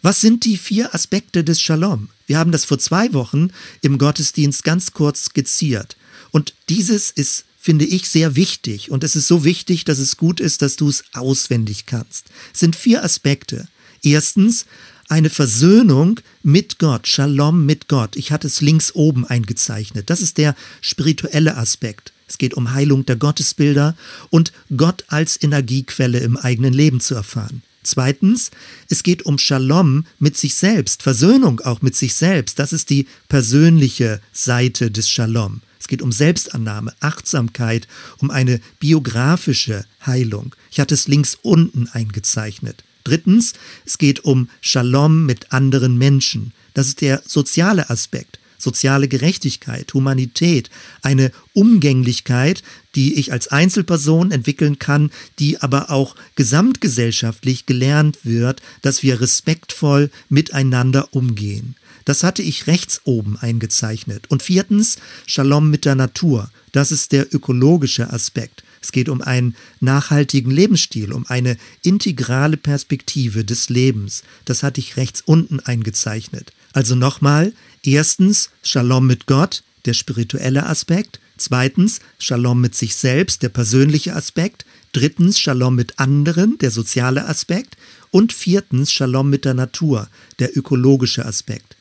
[0.01, 2.09] Was sind die vier Aspekte des Shalom?
[2.27, 5.95] Wir haben das vor zwei Wochen im Gottesdienst ganz kurz skizziert.
[6.31, 8.91] Und dieses ist, finde ich, sehr wichtig.
[8.91, 12.25] Und es ist so wichtig, dass es gut ist, dass du es auswendig kannst.
[12.53, 13.69] Es sind vier Aspekte.
[14.01, 14.65] Erstens,
[15.09, 18.15] eine Versöhnung mit Gott, Shalom mit Gott.
[18.15, 20.09] Ich hatte es links oben eingezeichnet.
[20.09, 22.13] Das ist der spirituelle Aspekt.
[22.27, 23.95] Es geht um Heilung der Gottesbilder
[24.29, 27.61] und Gott als Energiequelle im eigenen Leben zu erfahren.
[27.83, 28.49] Zweitens,
[28.89, 32.57] es geht um Shalom mit sich selbst, Versöhnung auch mit sich selbst.
[32.57, 35.61] Das ist die persönliche Seite des Shalom.
[35.79, 37.89] Es geht um Selbstannahme, Achtsamkeit,
[38.19, 40.55] um eine biografische Heilung.
[40.71, 42.85] Ich hatte es links unten eingezeichnet.
[43.03, 43.53] Drittens,
[43.85, 46.53] es geht um Shalom mit anderen Menschen.
[46.73, 52.63] Das ist der soziale Aspekt soziale Gerechtigkeit, Humanität, eine Umgänglichkeit,
[52.95, 60.09] die ich als Einzelperson entwickeln kann, die aber auch gesamtgesellschaftlich gelernt wird, dass wir respektvoll
[60.29, 61.75] miteinander umgehen.
[62.05, 64.29] Das hatte ich rechts oben eingezeichnet.
[64.29, 66.49] Und viertens, Shalom mit der Natur.
[66.71, 68.63] Das ist der ökologische Aspekt.
[68.83, 74.23] Es geht um einen nachhaltigen Lebensstil, um eine integrale Perspektive des Lebens.
[74.43, 76.51] Das hatte ich rechts unten eingezeichnet.
[76.73, 81.21] Also nochmal, erstens Shalom mit Gott, der spirituelle Aspekt.
[81.37, 84.65] Zweitens Shalom mit sich selbst, der persönliche Aspekt.
[84.91, 87.77] Drittens Shalom mit anderen, der soziale Aspekt.
[88.11, 91.77] Und viertens Shalom mit der Natur, der ökologische Aspekt.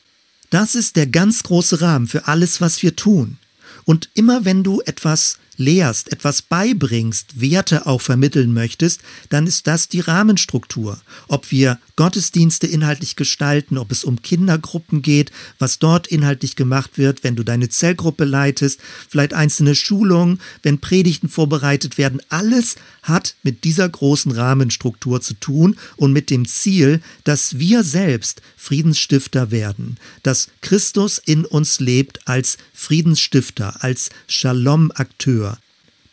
[0.51, 3.39] Das ist der ganz große Rahmen für alles, was wir tun.
[3.83, 9.87] Und immer wenn du etwas lehrst, etwas beibringst, Werte auch vermitteln möchtest, dann ist das
[9.87, 10.99] die Rahmenstruktur.
[11.27, 17.23] Ob wir Gottesdienste inhaltlich gestalten, ob es um Kindergruppen geht, was dort inhaltlich gemacht wird,
[17.23, 23.63] wenn du deine Zellgruppe leitest, vielleicht einzelne Schulungen, wenn Predigten vorbereitet werden, alles hat mit
[23.63, 30.47] dieser großen Rahmenstruktur zu tun und mit dem Ziel, dass wir selbst Friedensstifter werden, dass
[30.61, 35.52] Christus in uns lebt als Friedensstifter, als Shalom-Akteur.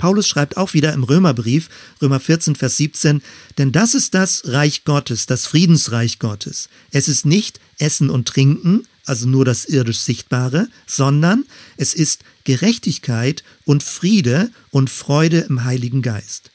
[0.01, 1.69] Paulus schreibt auch wieder im Römerbrief,
[2.01, 3.21] Römer 14, Vers 17,
[3.59, 6.71] denn das ist das Reich Gottes, das Friedensreich Gottes.
[6.91, 11.45] Es ist nicht Essen und Trinken, also nur das irdisch Sichtbare, sondern
[11.77, 16.50] es ist Gerechtigkeit und Friede und Freude im Heiligen Geist.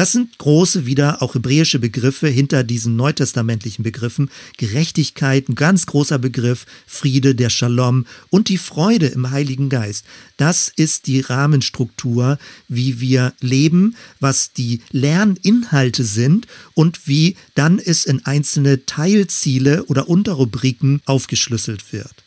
[0.00, 4.30] Das sind große, wieder auch hebräische Begriffe hinter diesen neutestamentlichen Begriffen.
[4.56, 10.06] Gerechtigkeit, ein ganz großer Begriff, Friede, der Shalom und die Freude im Heiligen Geist.
[10.38, 18.06] Das ist die Rahmenstruktur, wie wir leben, was die Lerninhalte sind und wie dann es
[18.06, 22.24] in einzelne Teilziele oder Unterrubriken aufgeschlüsselt wird.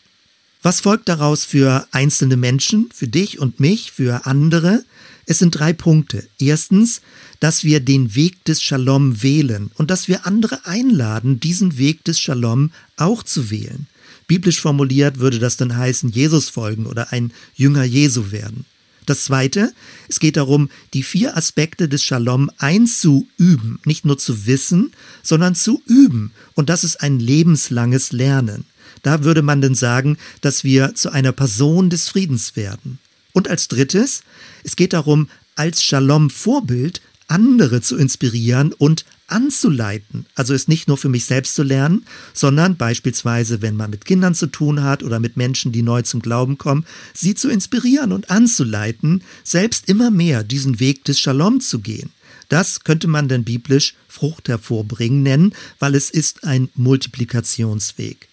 [0.63, 4.86] Was folgt daraus für einzelne Menschen, für dich und mich, für andere?
[5.26, 6.26] Es sind drei Punkte.
[6.39, 7.02] Erstens,
[7.41, 12.17] dass wir den Weg des Shalom wählen und dass wir andere einladen, diesen Weg des
[12.17, 13.88] Shalom auch zu wählen.
[14.26, 18.63] Biblisch formuliert würde das dann heißen, Jesus folgen oder ein Jünger Jesu werden.
[19.06, 19.73] Das zweite,
[20.08, 25.82] es geht darum, die vier Aspekte des Shalom einzuüben, nicht nur zu wissen, sondern zu
[25.88, 26.32] üben.
[26.54, 28.63] Und das ist ein lebenslanges Lernen.
[29.04, 33.00] Da würde man dann sagen, dass wir zu einer Person des Friedens werden.
[33.34, 34.24] Und als drittes,
[34.63, 40.26] es geht darum, als Shalom-Vorbild andere zu inspirieren und anzuleiten.
[40.36, 44.36] Also es nicht nur für mich selbst zu lernen, sondern beispielsweise, wenn man mit Kindern
[44.36, 48.30] zu tun hat oder mit Menschen, die neu zum Glauben kommen, sie zu inspirieren und
[48.30, 52.12] anzuleiten, selbst immer mehr diesen Weg des Shalom zu gehen.
[52.50, 58.28] Das könnte man dann biblisch Frucht hervorbringen nennen, weil es ist ein Multiplikationsweg.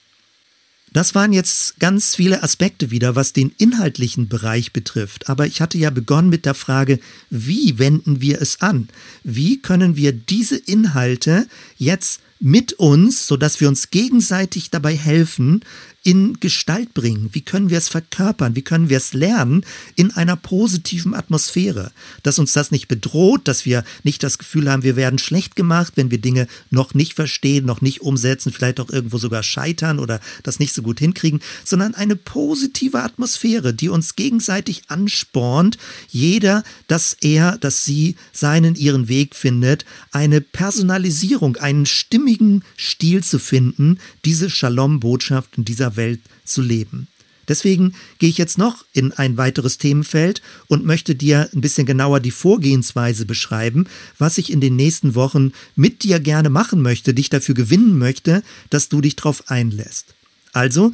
[0.92, 5.28] Das waren jetzt ganz viele Aspekte wieder, was den inhaltlichen Bereich betrifft.
[5.28, 6.98] Aber ich hatte ja begonnen mit der Frage,
[7.30, 8.88] wie wenden wir es an?
[9.22, 15.60] Wie können wir diese Inhalte jetzt mit uns, sodass wir uns gegenseitig dabei helfen,
[16.02, 17.28] in Gestalt bringen?
[17.32, 18.56] Wie können wir es verkörpern?
[18.56, 19.64] Wie können wir es lernen
[19.96, 21.92] in einer positiven Atmosphäre?
[22.22, 25.92] Dass uns das nicht bedroht, dass wir nicht das Gefühl haben, wir werden schlecht gemacht,
[25.96, 30.20] wenn wir Dinge noch nicht verstehen, noch nicht umsetzen, vielleicht auch irgendwo sogar scheitern oder
[30.42, 35.76] das nicht so gut hinkriegen, sondern eine positive Atmosphäre, die uns gegenseitig anspornt,
[36.08, 43.38] jeder, dass er, dass sie seinen, ihren Weg findet, eine Personalisierung, einen stimmigen Stil zu
[43.38, 47.08] finden, diese Shalom-Botschaft in dieser Welt zu leben.
[47.50, 52.20] Deswegen gehe ich jetzt noch in ein weiteres Themenfeld und möchte dir ein bisschen genauer
[52.20, 53.86] die Vorgehensweise beschreiben,
[54.18, 58.44] was ich in den nächsten Wochen mit dir gerne machen möchte, dich dafür gewinnen möchte,
[58.70, 60.14] dass du dich darauf einlässt.
[60.52, 60.92] Also,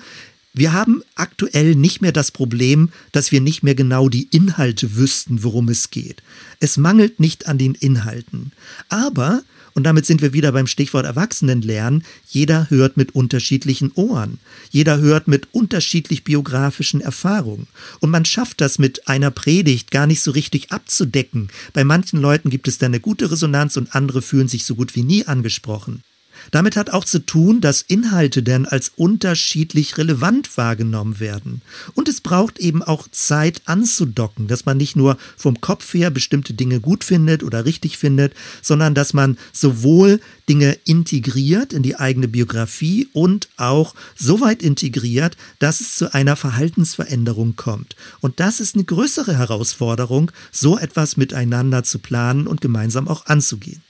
[0.54, 5.44] wir haben aktuell nicht mehr das Problem, dass wir nicht mehr genau die Inhalte wüssten,
[5.44, 6.22] worum es geht.
[6.58, 8.52] Es mangelt nicht an den Inhalten.
[8.88, 9.42] Aber
[9.76, 12.02] und damit sind wir wieder beim Stichwort Erwachsenenlernen.
[12.26, 14.38] Jeder hört mit unterschiedlichen Ohren.
[14.70, 17.66] Jeder hört mit unterschiedlich biografischen Erfahrungen.
[18.00, 21.50] Und man schafft das mit einer Predigt gar nicht so richtig abzudecken.
[21.74, 24.96] Bei manchen Leuten gibt es da eine gute Resonanz und andere fühlen sich so gut
[24.96, 26.00] wie nie angesprochen.
[26.50, 31.62] Damit hat auch zu tun, dass Inhalte denn als unterschiedlich relevant wahrgenommen werden.
[31.94, 36.54] Und es braucht eben auch Zeit anzudocken, dass man nicht nur vom Kopf her bestimmte
[36.54, 42.28] Dinge gut findet oder richtig findet, sondern dass man sowohl Dinge integriert in die eigene
[42.28, 47.96] Biografie und auch so weit integriert, dass es zu einer Verhaltensveränderung kommt.
[48.20, 53.82] Und das ist eine größere Herausforderung, so etwas miteinander zu planen und gemeinsam auch anzugehen.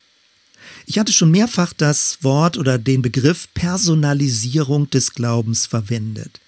[0.86, 6.40] Ich hatte schon mehrfach das Wort oder den Begriff Personalisierung des Glaubens verwendet.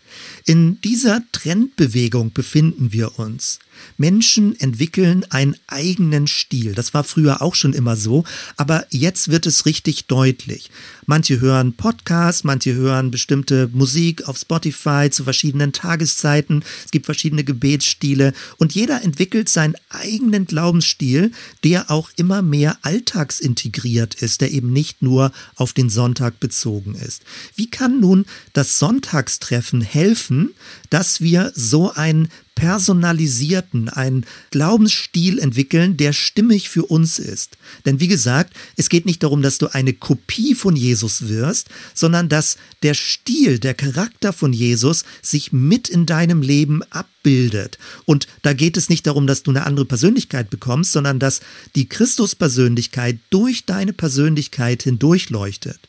[0.44, 3.58] In dieser Trendbewegung befinden wir uns.
[3.96, 6.74] Menschen entwickeln einen eigenen Stil.
[6.74, 8.24] Das war früher auch schon immer so,
[8.56, 10.70] aber jetzt wird es richtig deutlich.
[11.06, 16.64] Manche hören Podcasts, manche hören bestimmte Musik auf Spotify zu verschiedenen Tageszeiten.
[16.84, 21.32] Es gibt verschiedene Gebetsstile und jeder entwickelt seinen eigenen Glaubensstil,
[21.64, 27.22] der auch immer mehr alltagsintegriert ist, der eben nicht nur auf den Sonntag bezogen ist.
[27.56, 30.50] Wie kann nun das Sonntagstreffen helfen,
[30.90, 37.56] dass wir so ein personalisierten, einen Glaubensstil entwickeln, der stimmig für uns ist.
[37.86, 42.28] Denn wie gesagt, es geht nicht darum, dass du eine Kopie von Jesus wirst, sondern
[42.28, 47.78] dass der Stil, der Charakter von Jesus sich mit in deinem Leben abbildet.
[48.06, 51.40] Und da geht es nicht darum, dass du eine andere Persönlichkeit bekommst, sondern dass
[51.76, 55.87] die Christuspersönlichkeit durch deine Persönlichkeit hindurchleuchtet.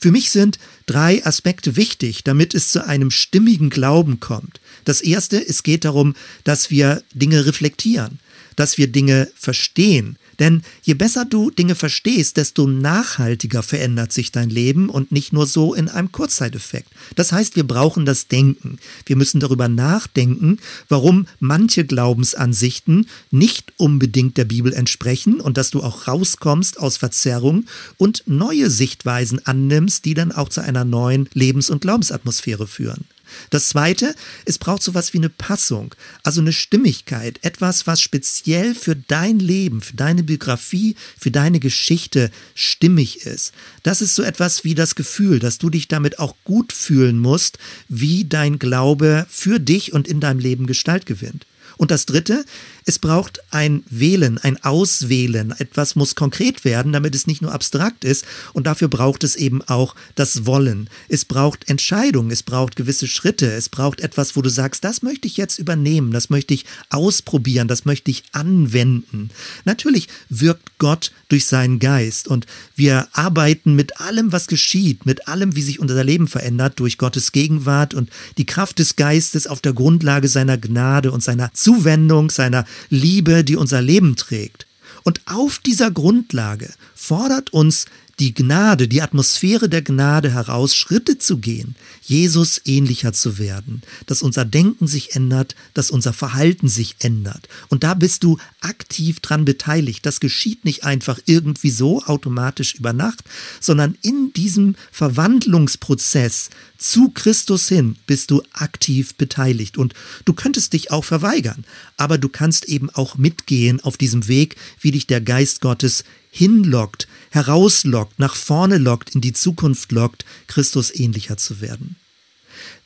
[0.00, 4.60] Für mich sind drei Aspekte wichtig, damit es zu einem stimmigen Glauben kommt.
[4.84, 6.14] Das erste, es geht darum,
[6.44, 8.18] dass wir Dinge reflektieren,
[8.56, 14.50] dass wir Dinge verstehen, denn je besser du Dinge verstehst, desto nachhaltiger verändert sich dein
[14.50, 16.88] Leben und nicht nur so in einem Kurzzeiteffekt.
[17.14, 18.78] Das heißt, wir brauchen das Denken.
[19.06, 25.82] Wir müssen darüber nachdenken, warum manche Glaubensansichten nicht unbedingt der Bibel entsprechen und dass du
[25.82, 27.66] auch rauskommst aus Verzerrung
[27.98, 33.04] und neue Sichtweisen annimmst, die dann auch zu einer neuen Lebens- und Glaubensatmosphäre führen.
[33.50, 34.14] Das zweite,
[34.44, 39.80] es braucht sowas wie eine Passung, also eine Stimmigkeit, etwas, was speziell für dein Leben,
[39.80, 43.52] für deine Biografie, für deine Geschichte stimmig ist.
[43.82, 47.58] Das ist so etwas wie das Gefühl, dass du dich damit auch gut fühlen musst,
[47.88, 51.46] wie dein Glaube für dich und in deinem Leben Gestalt gewinnt.
[51.80, 52.44] Und das Dritte,
[52.90, 55.54] es braucht ein Wählen, ein Auswählen.
[55.56, 58.24] Etwas muss konkret werden, damit es nicht nur abstrakt ist.
[58.52, 60.90] Und dafür braucht es eben auch das Wollen.
[61.08, 65.28] Es braucht Entscheidungen, es braucht gewisse Schritte, es braucht etwas, wo du sagst, das möchte
[65.28, 69.30] ich jetzt übernehmen, das möchte ich ausprobieren, das möchte ich anwenden.
[69.64, 75.54] Natürlich wirkt Gott durch seinen Geist und wir arbeiten mit allem, was geschieht, mit allem,
[75.54, 79.74] wie sich unser Leben verändert, durch Gottes Gegenwart und die Kraft des Geistes auf der
[79.74, 84.66] Grundlage seiner Gnade und seiner Zuwendung, seiner Liebe, die unser Leben trägt.
[85.02, 87.86] Und auf dieser Grundlage fordert uns
[88.20, 94.20] die Gnade, die Atmosphäre der Gnade heraus, Schritte zu gehen, Jesus ähnlicher zu werden, dass
[94.20, 97.48] unser Denken sich ändert, dass unser Verhalten sich ändert.
[97.68, 100.04] Und da bist du aktiv dran beteiligt.
[100.04, 103.24] Das geschieht nicht einfach irgendwie so automatisch über Nacht,
[103.58, 109.78] sondern in diesem Verwandlungsprozess zu Christus hin bist du aktiv beteiligt.
[109.78, 109.94] Und
[110.26, 111.64] du könntest dich auch verweigern,
[111.96, 117.08] aber du kannst eben auch mitgehen auf diesem Weg, wie dich der Geist Gottes hinlockt,
[117.30, 121.96] herauslockt, nach vorne lockt, in die Zukunft lockt, Christus ähnlicher zu werden.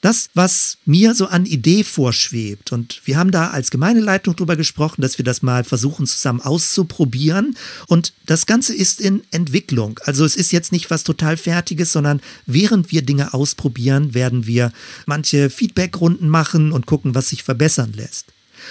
[0.01, 5.01] Das, was mir so an Idee vorschwebt, und wir haben da als Gemeindeleitung drüber gesprochen,
[5.01, 7.57] dass wir das mal versuchen zusammen auszuprobieren.
[7.87, 9.99] Und das Ganze ist in Entwicklung.
[10.05, 14.73] Also es ist jetzt nicht was total Fertiges, sondern während wir Dinge ausprobieren, werden wir
[15.07, 18.27] manche Feedbackrunden machen und gucken, was sich verbessern lässt.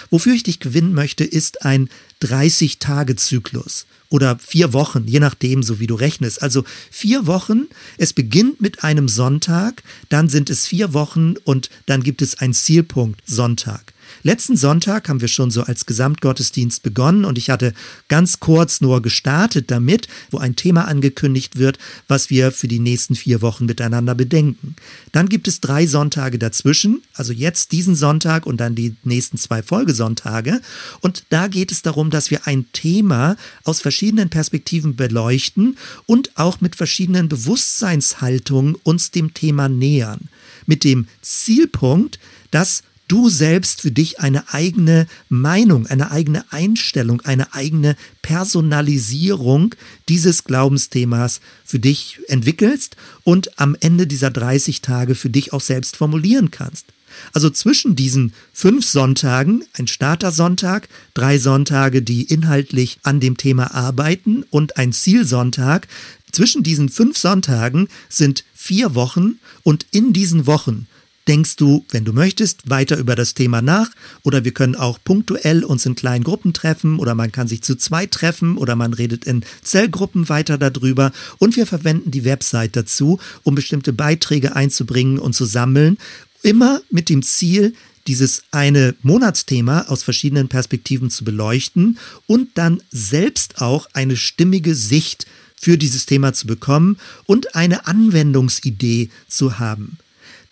[0.09, 1.89] Wofür ich dich gewinnen möchte, ist ein
[2.23, 6.41] 30-Tage-Zyklus oder vier Wochen, je nachdem, so wie du rechnest.
[6.43, 12.03] Also vier Wochen, es beginnt mit einem Sonntag, dann sind es vier Wochen und dann
[12.03, 13.92] gibt es einen Zielpunkt Sonntag.
[14.25, 17.73] Letzten Sonntag haben wir schon so als Gesamtgottesdienst begonnen und ich hatte
[18.07, 23.15] ganz kurz nur gestartet damit, wo ein Thema angekündigt wird, was wir für die nächsten
[23.15, 24.77] vier Wochen miteinander bedenken.
[25.11, 29.61] Dann gibt es drei Sonntage dazwischen, also jetzt diesen Sonntag und dann die nächsten zwei
[29.61, 30.61] Folgesonntage.
[31.01, 36.61] Und da geht es darum, dass wir ein Thema aus verschiedenen Perspektiven beleuchten und auch
[36.61, 40.29] mit verschiedenen Bewusstseinshaltungen uns dem Thema nähern.
[40.65, 42.19] Mit dem Zielpunkt,
[42.51, 49.75] dass du selbst für dich eine eigene Meinung, eine eigene Einstellung, eine eigene Personalisierung
[50.09, 55.95] dieses Glaubensthemas für dich entwickelst und am Ende dieser 30 Tage für dich auch selbst
[55.95, 56.87] formulieren kannst.
[57.33, 64.43] Also zwischen diesen fünf Sonntagen, ein Startersonntag, drei Sonntage, die inhaltlich an dem Thema arbeiten
[64.49, 65.87] und ein Zielsonntag,
[66.31, 70.87] zwischen diesen fünf Sonntagen sind vier Wochen und in diesen Wochen
[71.27, 73.89] denkst du, wenn du möchtest, weiter über das Thema nach?
[74.23, 77.75] Oder wir können auch punktuell uns in kleinen Gruppen treffen oder man kann sich zu
[77.75, 81.11] zweit treffen oder man redet in Zellgruppen weiter darüber.
[81.39, 85.97] Und wir verwenden die Website dazu, um bestimmte Beiträge einzubringen und zu sammeln,
[86.41, 87.73] immer mit dem Ziel,
[88.07, 91.97] dieses eine Monatsthema aus verschiedenen Perspektiven zu beleuchten
[92.27, 99.09] und dann selbst auch eine stimmige Sicht für dieses Thema zu bekommen und eine Anwendungsidee
[99.29, 99.97] zu haben.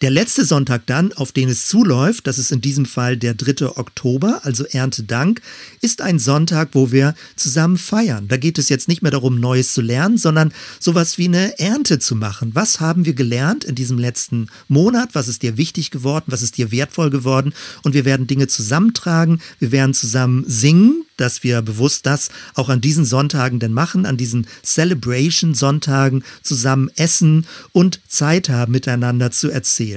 [0.02, 3.78] Der letzte Sonntag dann, auf den es zuläuft, das ist in diesem Fall der 3.
[3.78, 5.42] Oktober, also Erntedank,
[5.80, 8.28] ist ein Sonntag, wo wir zusammen feiern.
[8.28, 12.00] Da geht es jetzt nicht mehr darum, Neues zu lernen, sondern sowas wie eine Ernte
[12.00, 12.56] zu machen.
[12.56, 15.10] Was haben wir gelernt in diesem letzten Monat?
[15.14, 16.26] Was ist dir wichtig geworden?
[16.30, 17.54] Was ist dir wertvoll geworden?
[17.84, 19.40] Und wir werden Dinge zusammentragen.
[19.60, 24.18] Wir werden zusammen singen dass wir bewusst das auch an diesen Sonntagen denn machen, an
[24.18, 29.91] diesen Celebration-Sonntagen zusammen essen und Zeit haben, miteinander zu erzählen.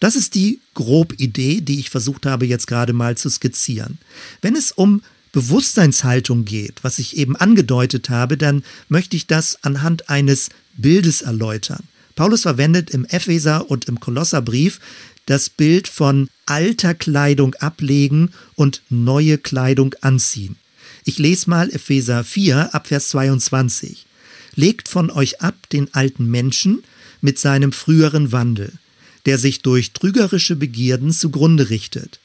[0.00, 3.98] Das ist die Grobidee, die ich versucht habe jetzt gerade mal zu skizzieren.
[4.40, 10.08] Wenn es um Bewusstseinshaltung geht, was ich eben angedeutet habe, dann möchte ich das anhand
[10.08, 11.82] eines Bildes erläutern.
[12.14, 14.80] Paulus verwendet im Epheser und im Kolosserbrief
[15.26, 20.56] das Bild von alter Kleidung ablegen und neue Kleidung anziehen.
[21.04, 24.06] Ich lese mal Epheser 4 ab Vers 22.
[24.54, 26.84] Legt von euch ab den alten Menschen
[27.20, 28.72] mit seinem früheren Wandel,
[29.26, 32.20] der sich durch trügerische Begierden zugrunde richtet.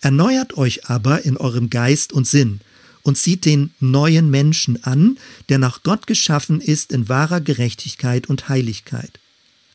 [0.00, 2.60] Erneuert euch aber in eurem Geist und Sinn
[3.02, 5.18] und zieht den neuen Menschen an,
[5.48, 9.18] der nach Gott geschaffen ist in wahrer Gerechtigkeit und Heiligkeit.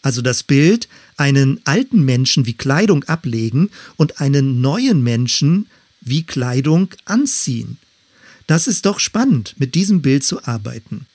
[0.01, 0.87] Also das Bild,
[1.17, 5.67] einen alten Menschen wie Kleidung ablegen und einen neuen Menschen
[6.01, 7.77] wie Kleidung anziehen.
[8.45, 11.05] Das ist doch spannend, mit diesem Bild zu arbeiten.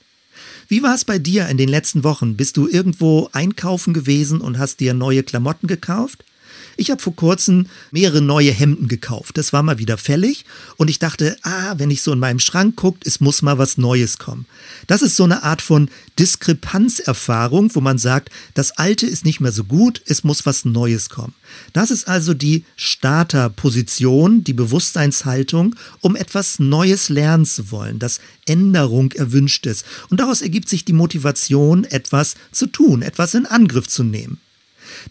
[0.67, 2.35] Wie war es bei dir in den letzten Wochen?
[2.37, 6.23] Bist du irgendwo einkaufen gewesen und hast dir neue Klamotten gekauft?
[6.77, 9.37] Ich habe vor kurzem mehrere neue Hemden gekauft.
[9.37, 10.45] Das war mal wieder fällig
[10.77, 13.77] und ich dachte, ah, wenn ich so in meinem Schrank guckt, es muss mal was
[13.77, 14.45] Neues kommen.
[14.87, 15.89] Das ist so eine Art von
[16.19, 21.09] Diskrepanzerfahrung, wo man sagt, das Alte ist nicht mehr so gut, es muss was Neues
[21.09, 21.33] kommen.
[21.73, 29.11] Das ist also die Starterposition, die Bewusstseinshaltung, um etwas Neues lernen zu wollen, dass Änderung
[29.13, 29.85] erwünscht ist.
[30.09, 34.39] Und daraus ergibt sich die Motivation, etwas zu tun, etwas in Angriff zu nehmen.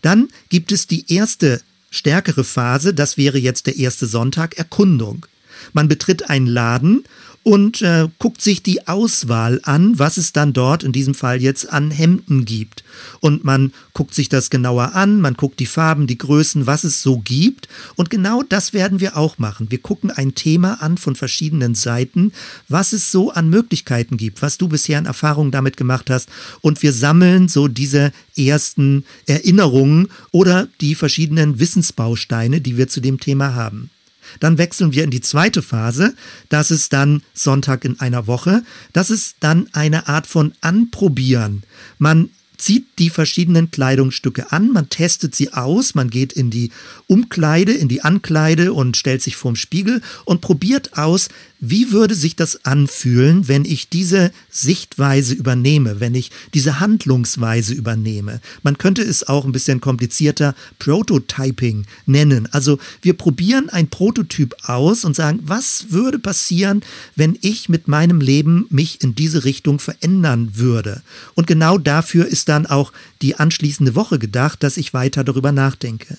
[0.01, 5.27] Dann gibt es die erste stärkere Phase, das wäre jetzt der erste Sonntag, Erkundung.
[5.73, 7.05] Man betritt einen Laden
[7.45, 11.73] und äh, guckt sich die Auswahl an, was es dann dort in diesem Fall jetzt
[11.73, 12.85] an Hemden gibt.
[13.21, 17.03] Und man guckt sich das genauer an, man guckt die Farben, die Größen, was es
[17.03, 17.69] so gibt.
[17.97, 19.71] Und genau das werden wir auch machen.
[19.71, 22.33] Wir gucken ein Thema an von verschiedenen Seiten,
[22.69, 26.29] was es so an Möglichkeiten gibt, was du bisher an Erfahrungen damit gemacht hast.
[26.61, 33.19] Und wir sammeln so diese ersten Erinnerungen oder die verschiedenen Wissensbausteine, die wir zu dem
[33.19, 33.91] Thema haben.
[34.41, 36.15] Dann wechseln wir in die zweite Phase.
[36.49, 38.63] Das ist dann Sonntag in einer Woche.
[38.93, 41.63] Das ist dann eine Art von Anprobieren.
[41.99, 42.31] Man
[42.63, 46.71] zieht die verschiedenen Kleidungsstücke an, man testet sie aus, man geht in die
[47.09, 51.29] Umkleide, in die Ankleide und stellt sich vorm Spiegel und probiert aus,
[51.65, 58.41] wie würde sich das anfühlen, wenn ich diese Sichtweise übernehme, wenn ich diese Handlungsweise übernehme?
[58.65, 62.49] Man könnte es auch ein bisschen komplizierter Prototyping nennen.
[62.51, 66.83] Also wir probieren ein Prototyp aus und sagen, was würde passieren,
[67.15, 71.03] wenn ich mit meinem Leben mich in diese Richtung verändern würde?
[71.35, 72.93] Und genau dafür ist dann auch
[73.23, 76.15] die anschließende Woche gedacht, dass ich weiter darüber nachdenke.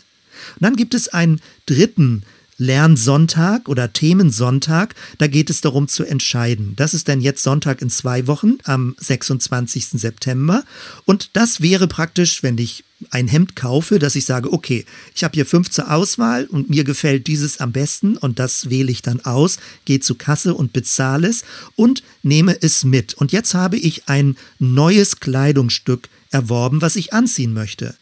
[0.56, 2.24] Und dann gibt es einen dritten
[2.58, 4.96] Lernsonntag oder Themensonntag.
[5.18, 6.74] Da geht es darum zu entscheiden.
[6.76, 9.88] Das ist dann jetzt Sonntag in zwei Wochen am 26.
[9.90, 10.64] September.
[11.06, 15.34] Und das wäre praktisch, wenn ich ein Hemd kaufe, dass ich sage, okay, ich habe
[15.34, 19.20] hier fünf zur Auswahl und mir gefällt dieses am besten und das wähle ich dann
[19.22, 21.44] aus, gehe zur Kasse und bezahle es
[21.76, 23.14] und nehme es mit.
[23.14, 27.96] Und jetzt habe ich ein neues Kleidungsstück erworben, was ich anziehen möchte.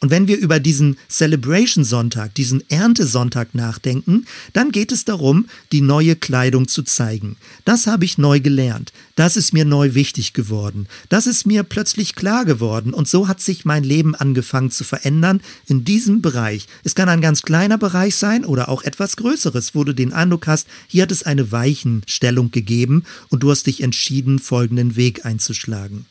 [0.00, 5.80] Und wenn wir über diesen Celebration Sonntag, diesen Erntesonntag nachdenken, dann geht es darum, die
[5.80, 7.36] neue Kleidung zu zeigen.
[7.64, 8.92] Das habe ich neu gelernt.
[9.14, 10.86] Das ist mir neu wichtig geworden.
[11.08, 12.94] Das ist mir plötzlich klar geworden.
[12.94, 16.66] Und so hat sich mein Leben angefangen zu verändern in diesem Bereich.
[16.84, 20.46] Es kann ein ganz kleiner Bereich sein oder auch etwas Größeres, wo du den Eindruck
[20.46, 26.06] hast, hier hat es eine Weichenstellung gegeben und du hast dich entschieden, folgenden Weg einzuschlagen.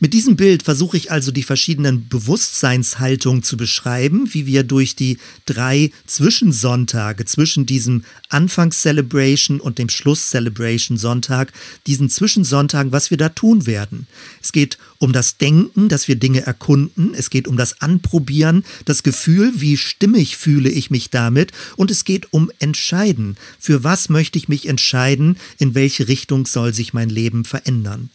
[0.00, 5.18] Mit diesem Bild versuche ich also die verschiedenen Bewusstseinshaltungen zu beschreiben, wie wir durch die
[5.46, 11.52] drei Zwischensonntage zwischen diesem Anfangs-Celebration und dem Schluss-Celebration-Sonntag,
[11.86, 14.06] diesen Zwischensonntagen, was wir da tun werden.
[14.42, 19.02] Es geht um das Denken, dass wir Dinge erkunden, es geht um das Anprobieren, das
[19.02, 23.36] Gefühl, wie stimmig fühle ich mich damit und es geht um Entscheiden.
[23.58, 28.10] Für was möchte ich mich entscheiden, in welche Richtung soll sich mein Leben verändern?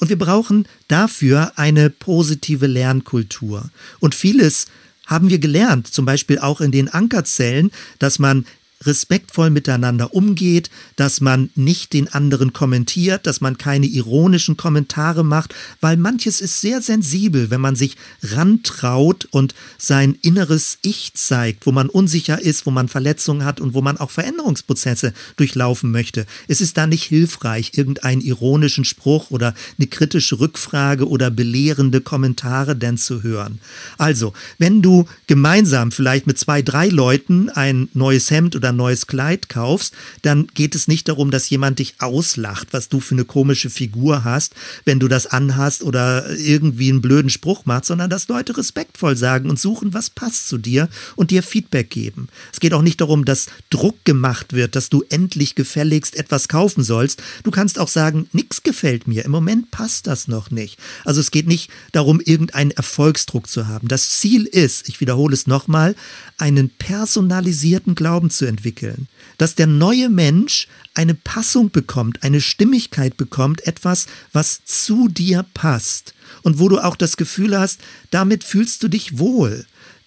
[0.00, 3.70] Und wir brauchen dafür eine positive Lernkultur.
[4.00, 4.66] Und vieles
[5.06, 8.44] haben wir gelernt, zum Beispiel auch in den Ankerzellen, dass man
[8.84, 15.54] respektvoll miteinander umgeht, dass man nicht den anderen kommentiert, dass man keine ironischen Kommentare macht,
[15.80, 21.72] weil manches ist sehr sensibel, wenn man sich rantraut und sein inneres Ich zeigt, wo
[21.72, 26.26] man unsicher ist, wo man Verletzungen hat und wo man auch Veränderungsprozesse durchlaufen möchte.
[26.46, 32.76] Es ist da nicht hilfreich, irgendeinen ironischen Spruch oder eine kritische Rückfrage oder belehrende Kommentare
[32.76, 33.60] denn zu hören.
[33.96, 39.06] Also, wenn du gemeinsam vielleicht mit zwei, drei Leuten ein neues Hemd oder ein neues
[39.06, 43.24] Kleid kaufst, dann geht es nicht darum, dass jemand dich auslacht, was du für eine
[43.24, 44.54] komische Figur hast,
[44.84, 49.50] wenn du das anhast oder irgendwie einen blöden Spruch machst, sondern dass Leute respektvoll sagen
[49.50, 52.28] und suchen, was passt zu dir und dir Feedback geben.
[52.52, 56.82] Es geht auch nicht darum, dass Druck gemacht wird, dass du endlich gefälligst etwas kaufen
[56.84, 57.22] sollst.
[57.42, 59.24] Du kannst auch sagen, nichts gefällt mir.
[59.24, 60.78] Im Moment passt das noch nicht.
[61.04, 63.88] Also es geht nicht darum, irgendeinen Erfolgsdruck zu haben.
[63.88, 65.94] Das Ziel ist, ich wiederhole es nochmal,
[66.36, 73.16] einen personalisierten Glauben zu entwickeln entwickeln, dass der neue Mensch eine Passung bekommt, eine Stimmigkeit
[73.16, 77.80] bekommt, etwas, was zu dir passt und wo du auch das Gefühl hast,
[78.10, 79.64] damit fühlst du dich wohl.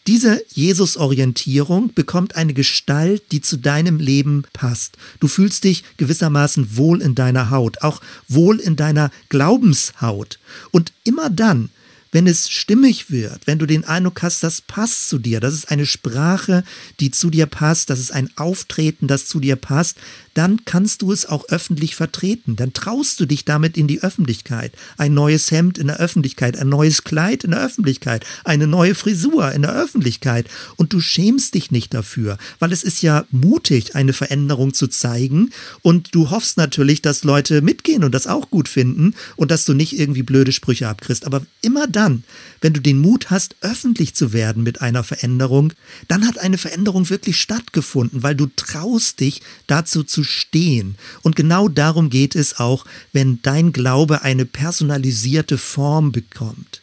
[0.07, 4.97] Diese Jesus-Orientierung bekommt eine Gestalt, die zu deinem Leben passt.
[5.19, 10.39] Du fühlst dich gewissermaßen wohl in deiner Haut, auch wohl in deiner Glaubenshaut.
[10.71, 11.69] Und immer dann,
[12.11, 15.71] wenn es stimmig wird, wenn du den Eindruck hast, das passt zu dir, das ist
[15.71, 16.63] eine Sprache,
[16.99, 19.97] die zu dir passt, das ist ein Auftreten, das zu dir passt,
[20.33, 22.55] dann kannst du es auch öffentlich vertreten.
[22.55, 24.73] Dann traust du dich damit in die Öffentlichkeit.
[24.97, 29.51] Ein neues Hemd in der Öffentlichkeit, ein neues Kleid in der Öffentlichkeit, eine neue Frisur
[29.51, 30.47] in der Öffentlichkeit.
[30.77, 35.51] Und du schämst dich nicht dafür, weil es ist ja mutig, eine Veränderung zu zeigen.
[35.81, 39.73] Und du hoffst natürlich, dass Leute mitgehen und das auch gut finden und dass du
[39.73, 41.25] nicht irgendwie blöde Sprüche abkriegst.
[41.25, 42.23] Aber immer dann,
[42.61, 45.73] wenn du den Mut hast, öffentlich zu werden mit einer Veränderung,
[46.07, 50.95] dann hat eine Veränderung wirklich stattgefunden, weil du traust dich dazu zu stehen.
[51.23, 56.81] Und genau darum geht es auch, wenn dein Glaube eine personalisierte Form bekommt.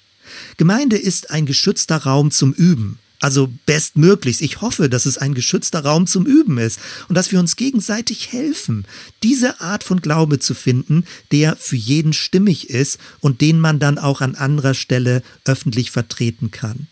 [0.57, 2.99] Gemeinde ist ein geschützter Raum zum Üben.
[3.21, 4.43] Also bestmöglichst.
[4.43, 6.79] Ich hoffe, dass es ein geschützter Raum zum Üben ist
[7.09, 8.85] und dass wir uns gegenseitig helfen,
[9.25, 13.99] diese Art von Glaube zu finden, der für jeden stimmig ist und den man dann
[13.99, 16.87] auch an anderer Stelle öffentlich vertreten kann.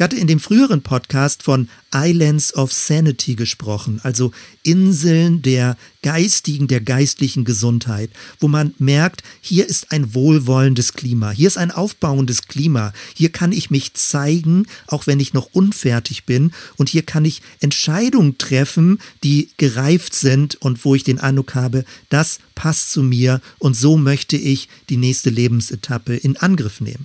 [0.00, 4.32] Ich hatte in dem früheren Podcast von Islands of Sanity gesprochen, also
[4.62, 11.48] Inseln der geistigen, der geistlichen Gesundheit, wo man merkt, hier ist ein wohlwollendes Klima, hier
[11.48, 16.52] ist ein aufbauendes Klima, hier kann ich mich zeigen, auch wenn ich noch unfertig bin,
[16.78, 21.84] und hier kann ich Entscheidungen treffen, die gereift sind und wo ich den Eindruck habe,
[22.08, 27.04] das passt zu mir und so möchte ich die nächste Lebensetappe in Angriff nehmen.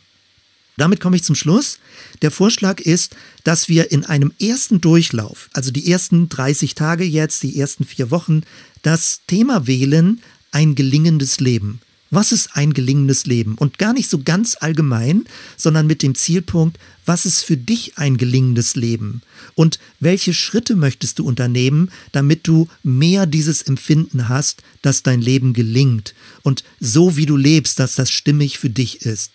[0.78, 1.80] Damit komme ich zum Schluss.
[2.22, 7.44] Der Vorschlag ist, dass wir in einem ersten Durchlauf, also die ersten 30 Tage jetzt,
[7.44, 8.42] die ersten vier Wochen,
[8.82, 10.22] das Thema wählen,
[10.52, 11.80] ein gelingendes Leben.
[12.12, 13.56] Was ist ein gelingendes Leben?
[13.56, 15.26] Und gar nicht so ganz allgemein,
[15.58, 19.22] sondern mit dem Zielpunkt, was ist für dich ein gelingendes Leben?
[19.56, 25.54] Und welche Schritte möchtest du unternehmen, damit du mehr dieses Empfinden hast, dass dein Leben
[25.54, 26.14] gelingt
[26.44, 29.32] und so wie du lebst, dass das stimmig für dich ist?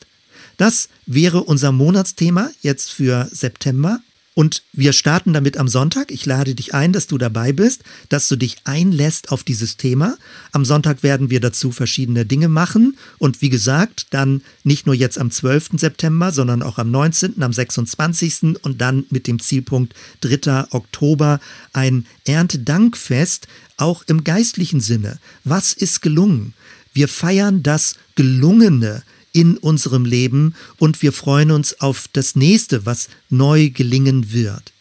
[0.60, 4.00] Das wäre unser Monatsthema jetzt für September.
[4.34, 6.10] Und wir starten damit am Sonntag.
[6.10, 10.18] Ich lade dich ein, dass du dabei bist, dass du dich einlässt auf dieses Thema.
[10.52, 12.98] Am Sonntag werden wir dazu verschiedene Dinge machen.
[13.16, 15.70] Und wie gesagt, dann nicht nur jetzt am 12.
[15.76, 18.62] September, sondern auch am 19., am 26.
[18.62, 20.66] und dann mit dem Zielpunkt 3.
[20.72, 21.40] Oktober
[21.72, 23.48] ein Erntedankfest,
[23.78, 25.20] auch im geistlichen Sinne.
[25.42, 26.52] Was ist gelungen?
[26.92, 29.02] Wir feiern das Gelungene
[29.32, 34.72] in unserem Leben und wir freuen uns auf das nächste, was neu gelingen wird.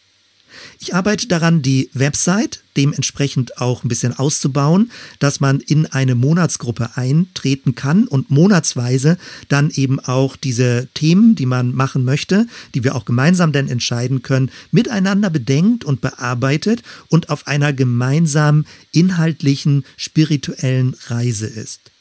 [0.79, 6.91] Ich arbeite daran, die Website dementsprechend auch ein bisschen auszubauen, dass man in eine Monatsgruppe
[6.95, 9.17] eintreten kann und monatsweise
[9.49, 14.21] dann eben auch diese Themen, die man machen möchte, die wir auch gemeinsam dann entscheiden
[14.21, 21.91] können, miteinander bedenkt und bearbeitet und auf einer gemeinsamen inhaltlichen, spirituellen Reise ist.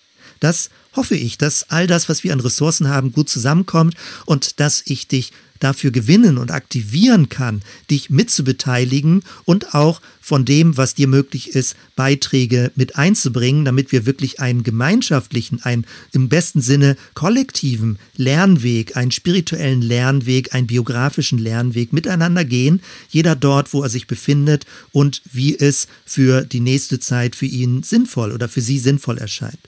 [0.40, 3.94] Das hoffe ich, dass all das, was wir an Ressourcen haben, gut zusammenkommt
[4.26, 10.76] und dass ich dich dafür gewinnen und aktivieren kann, dich mitzubeteiligen und auch von dem,
[10.76, 16.60] was dir möglich ist, Beiträge mit einzubringen, damit wir wirklich einen gemeinschaftlichen, einen im besten
[16.60, 23.88] Sinne kollektiven Lernweg, einen spirituellen Lernweg, einen biografischen Lernweg miteinander gehen, jeder dort, wo er
[23.88, 28.78] sich befindet und wie es für die nächste Zeit für ihn sinnvoll oder für sie
[28.78, 29.58] sinnvoll erscheint.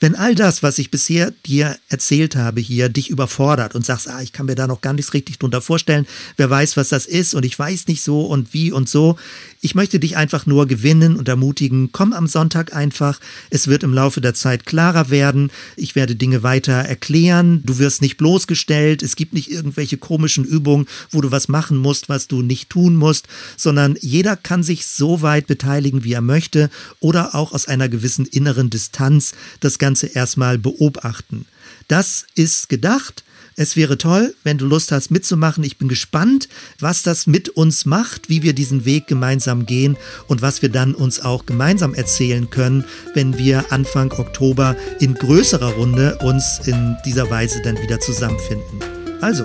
[0.00, 4.22] Wenn all das, was ich bisher dir erzählt habe hier, dich überfordert und sagst, ah,
[4.22, 6.06] ich kann mir da noch gar nichts richtig drunter vorstellen,
[6.36, 9.16] wer weiß, was das ist und ich weiß nicht so und wie und so.
[9.60, 13.20] Ich möchte dich einfach nur gewinnen und ermutigen, komm am Sonntag einfach.
[13.50, 15.50] Es wird im Laufe der Zeit klarer werden.
[15.76, 17.62] Ich werde Dinge weiter erklären.
[17.64, 19.02] Du wirst nicht bloßgestellt.
[19.02, 22.96] Es gibt nicht irgendwelche komischen Übungen, wo du was machen musst, was du nicht tun
[22.96, 26.68] musst, sondern jeder kann sich so weit beteiligen, wie er möchte
[26.98, 29.32] oder auch aus einer gewissen inneren Distanz
[29.64, 31.46] das Ganze erstmal beobachten.
[31.88, 33.24] Das ist gedacht.
[33.54, 35.62] Es wäre toll, wenn du Lust hast mitzumachen.
[35.62, 36.48] Ich bin gespannt,
[36.80, 40.94] was das mit uns macht, wie wir diesen Weg gemeinsam gehen und was wir dann
[40.94, 42.84] uns auch gemeinsam erzählen können,
[43.14, 48.80] wenn wir Anfang Oktober in größerer Runde uns in dieser Weise dann wieder zusammenfinden.
[49.20, 49.44] Also,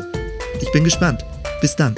[0.62, 1.26] ich bin gespannt.
[1.60, 1.96] Bis dann.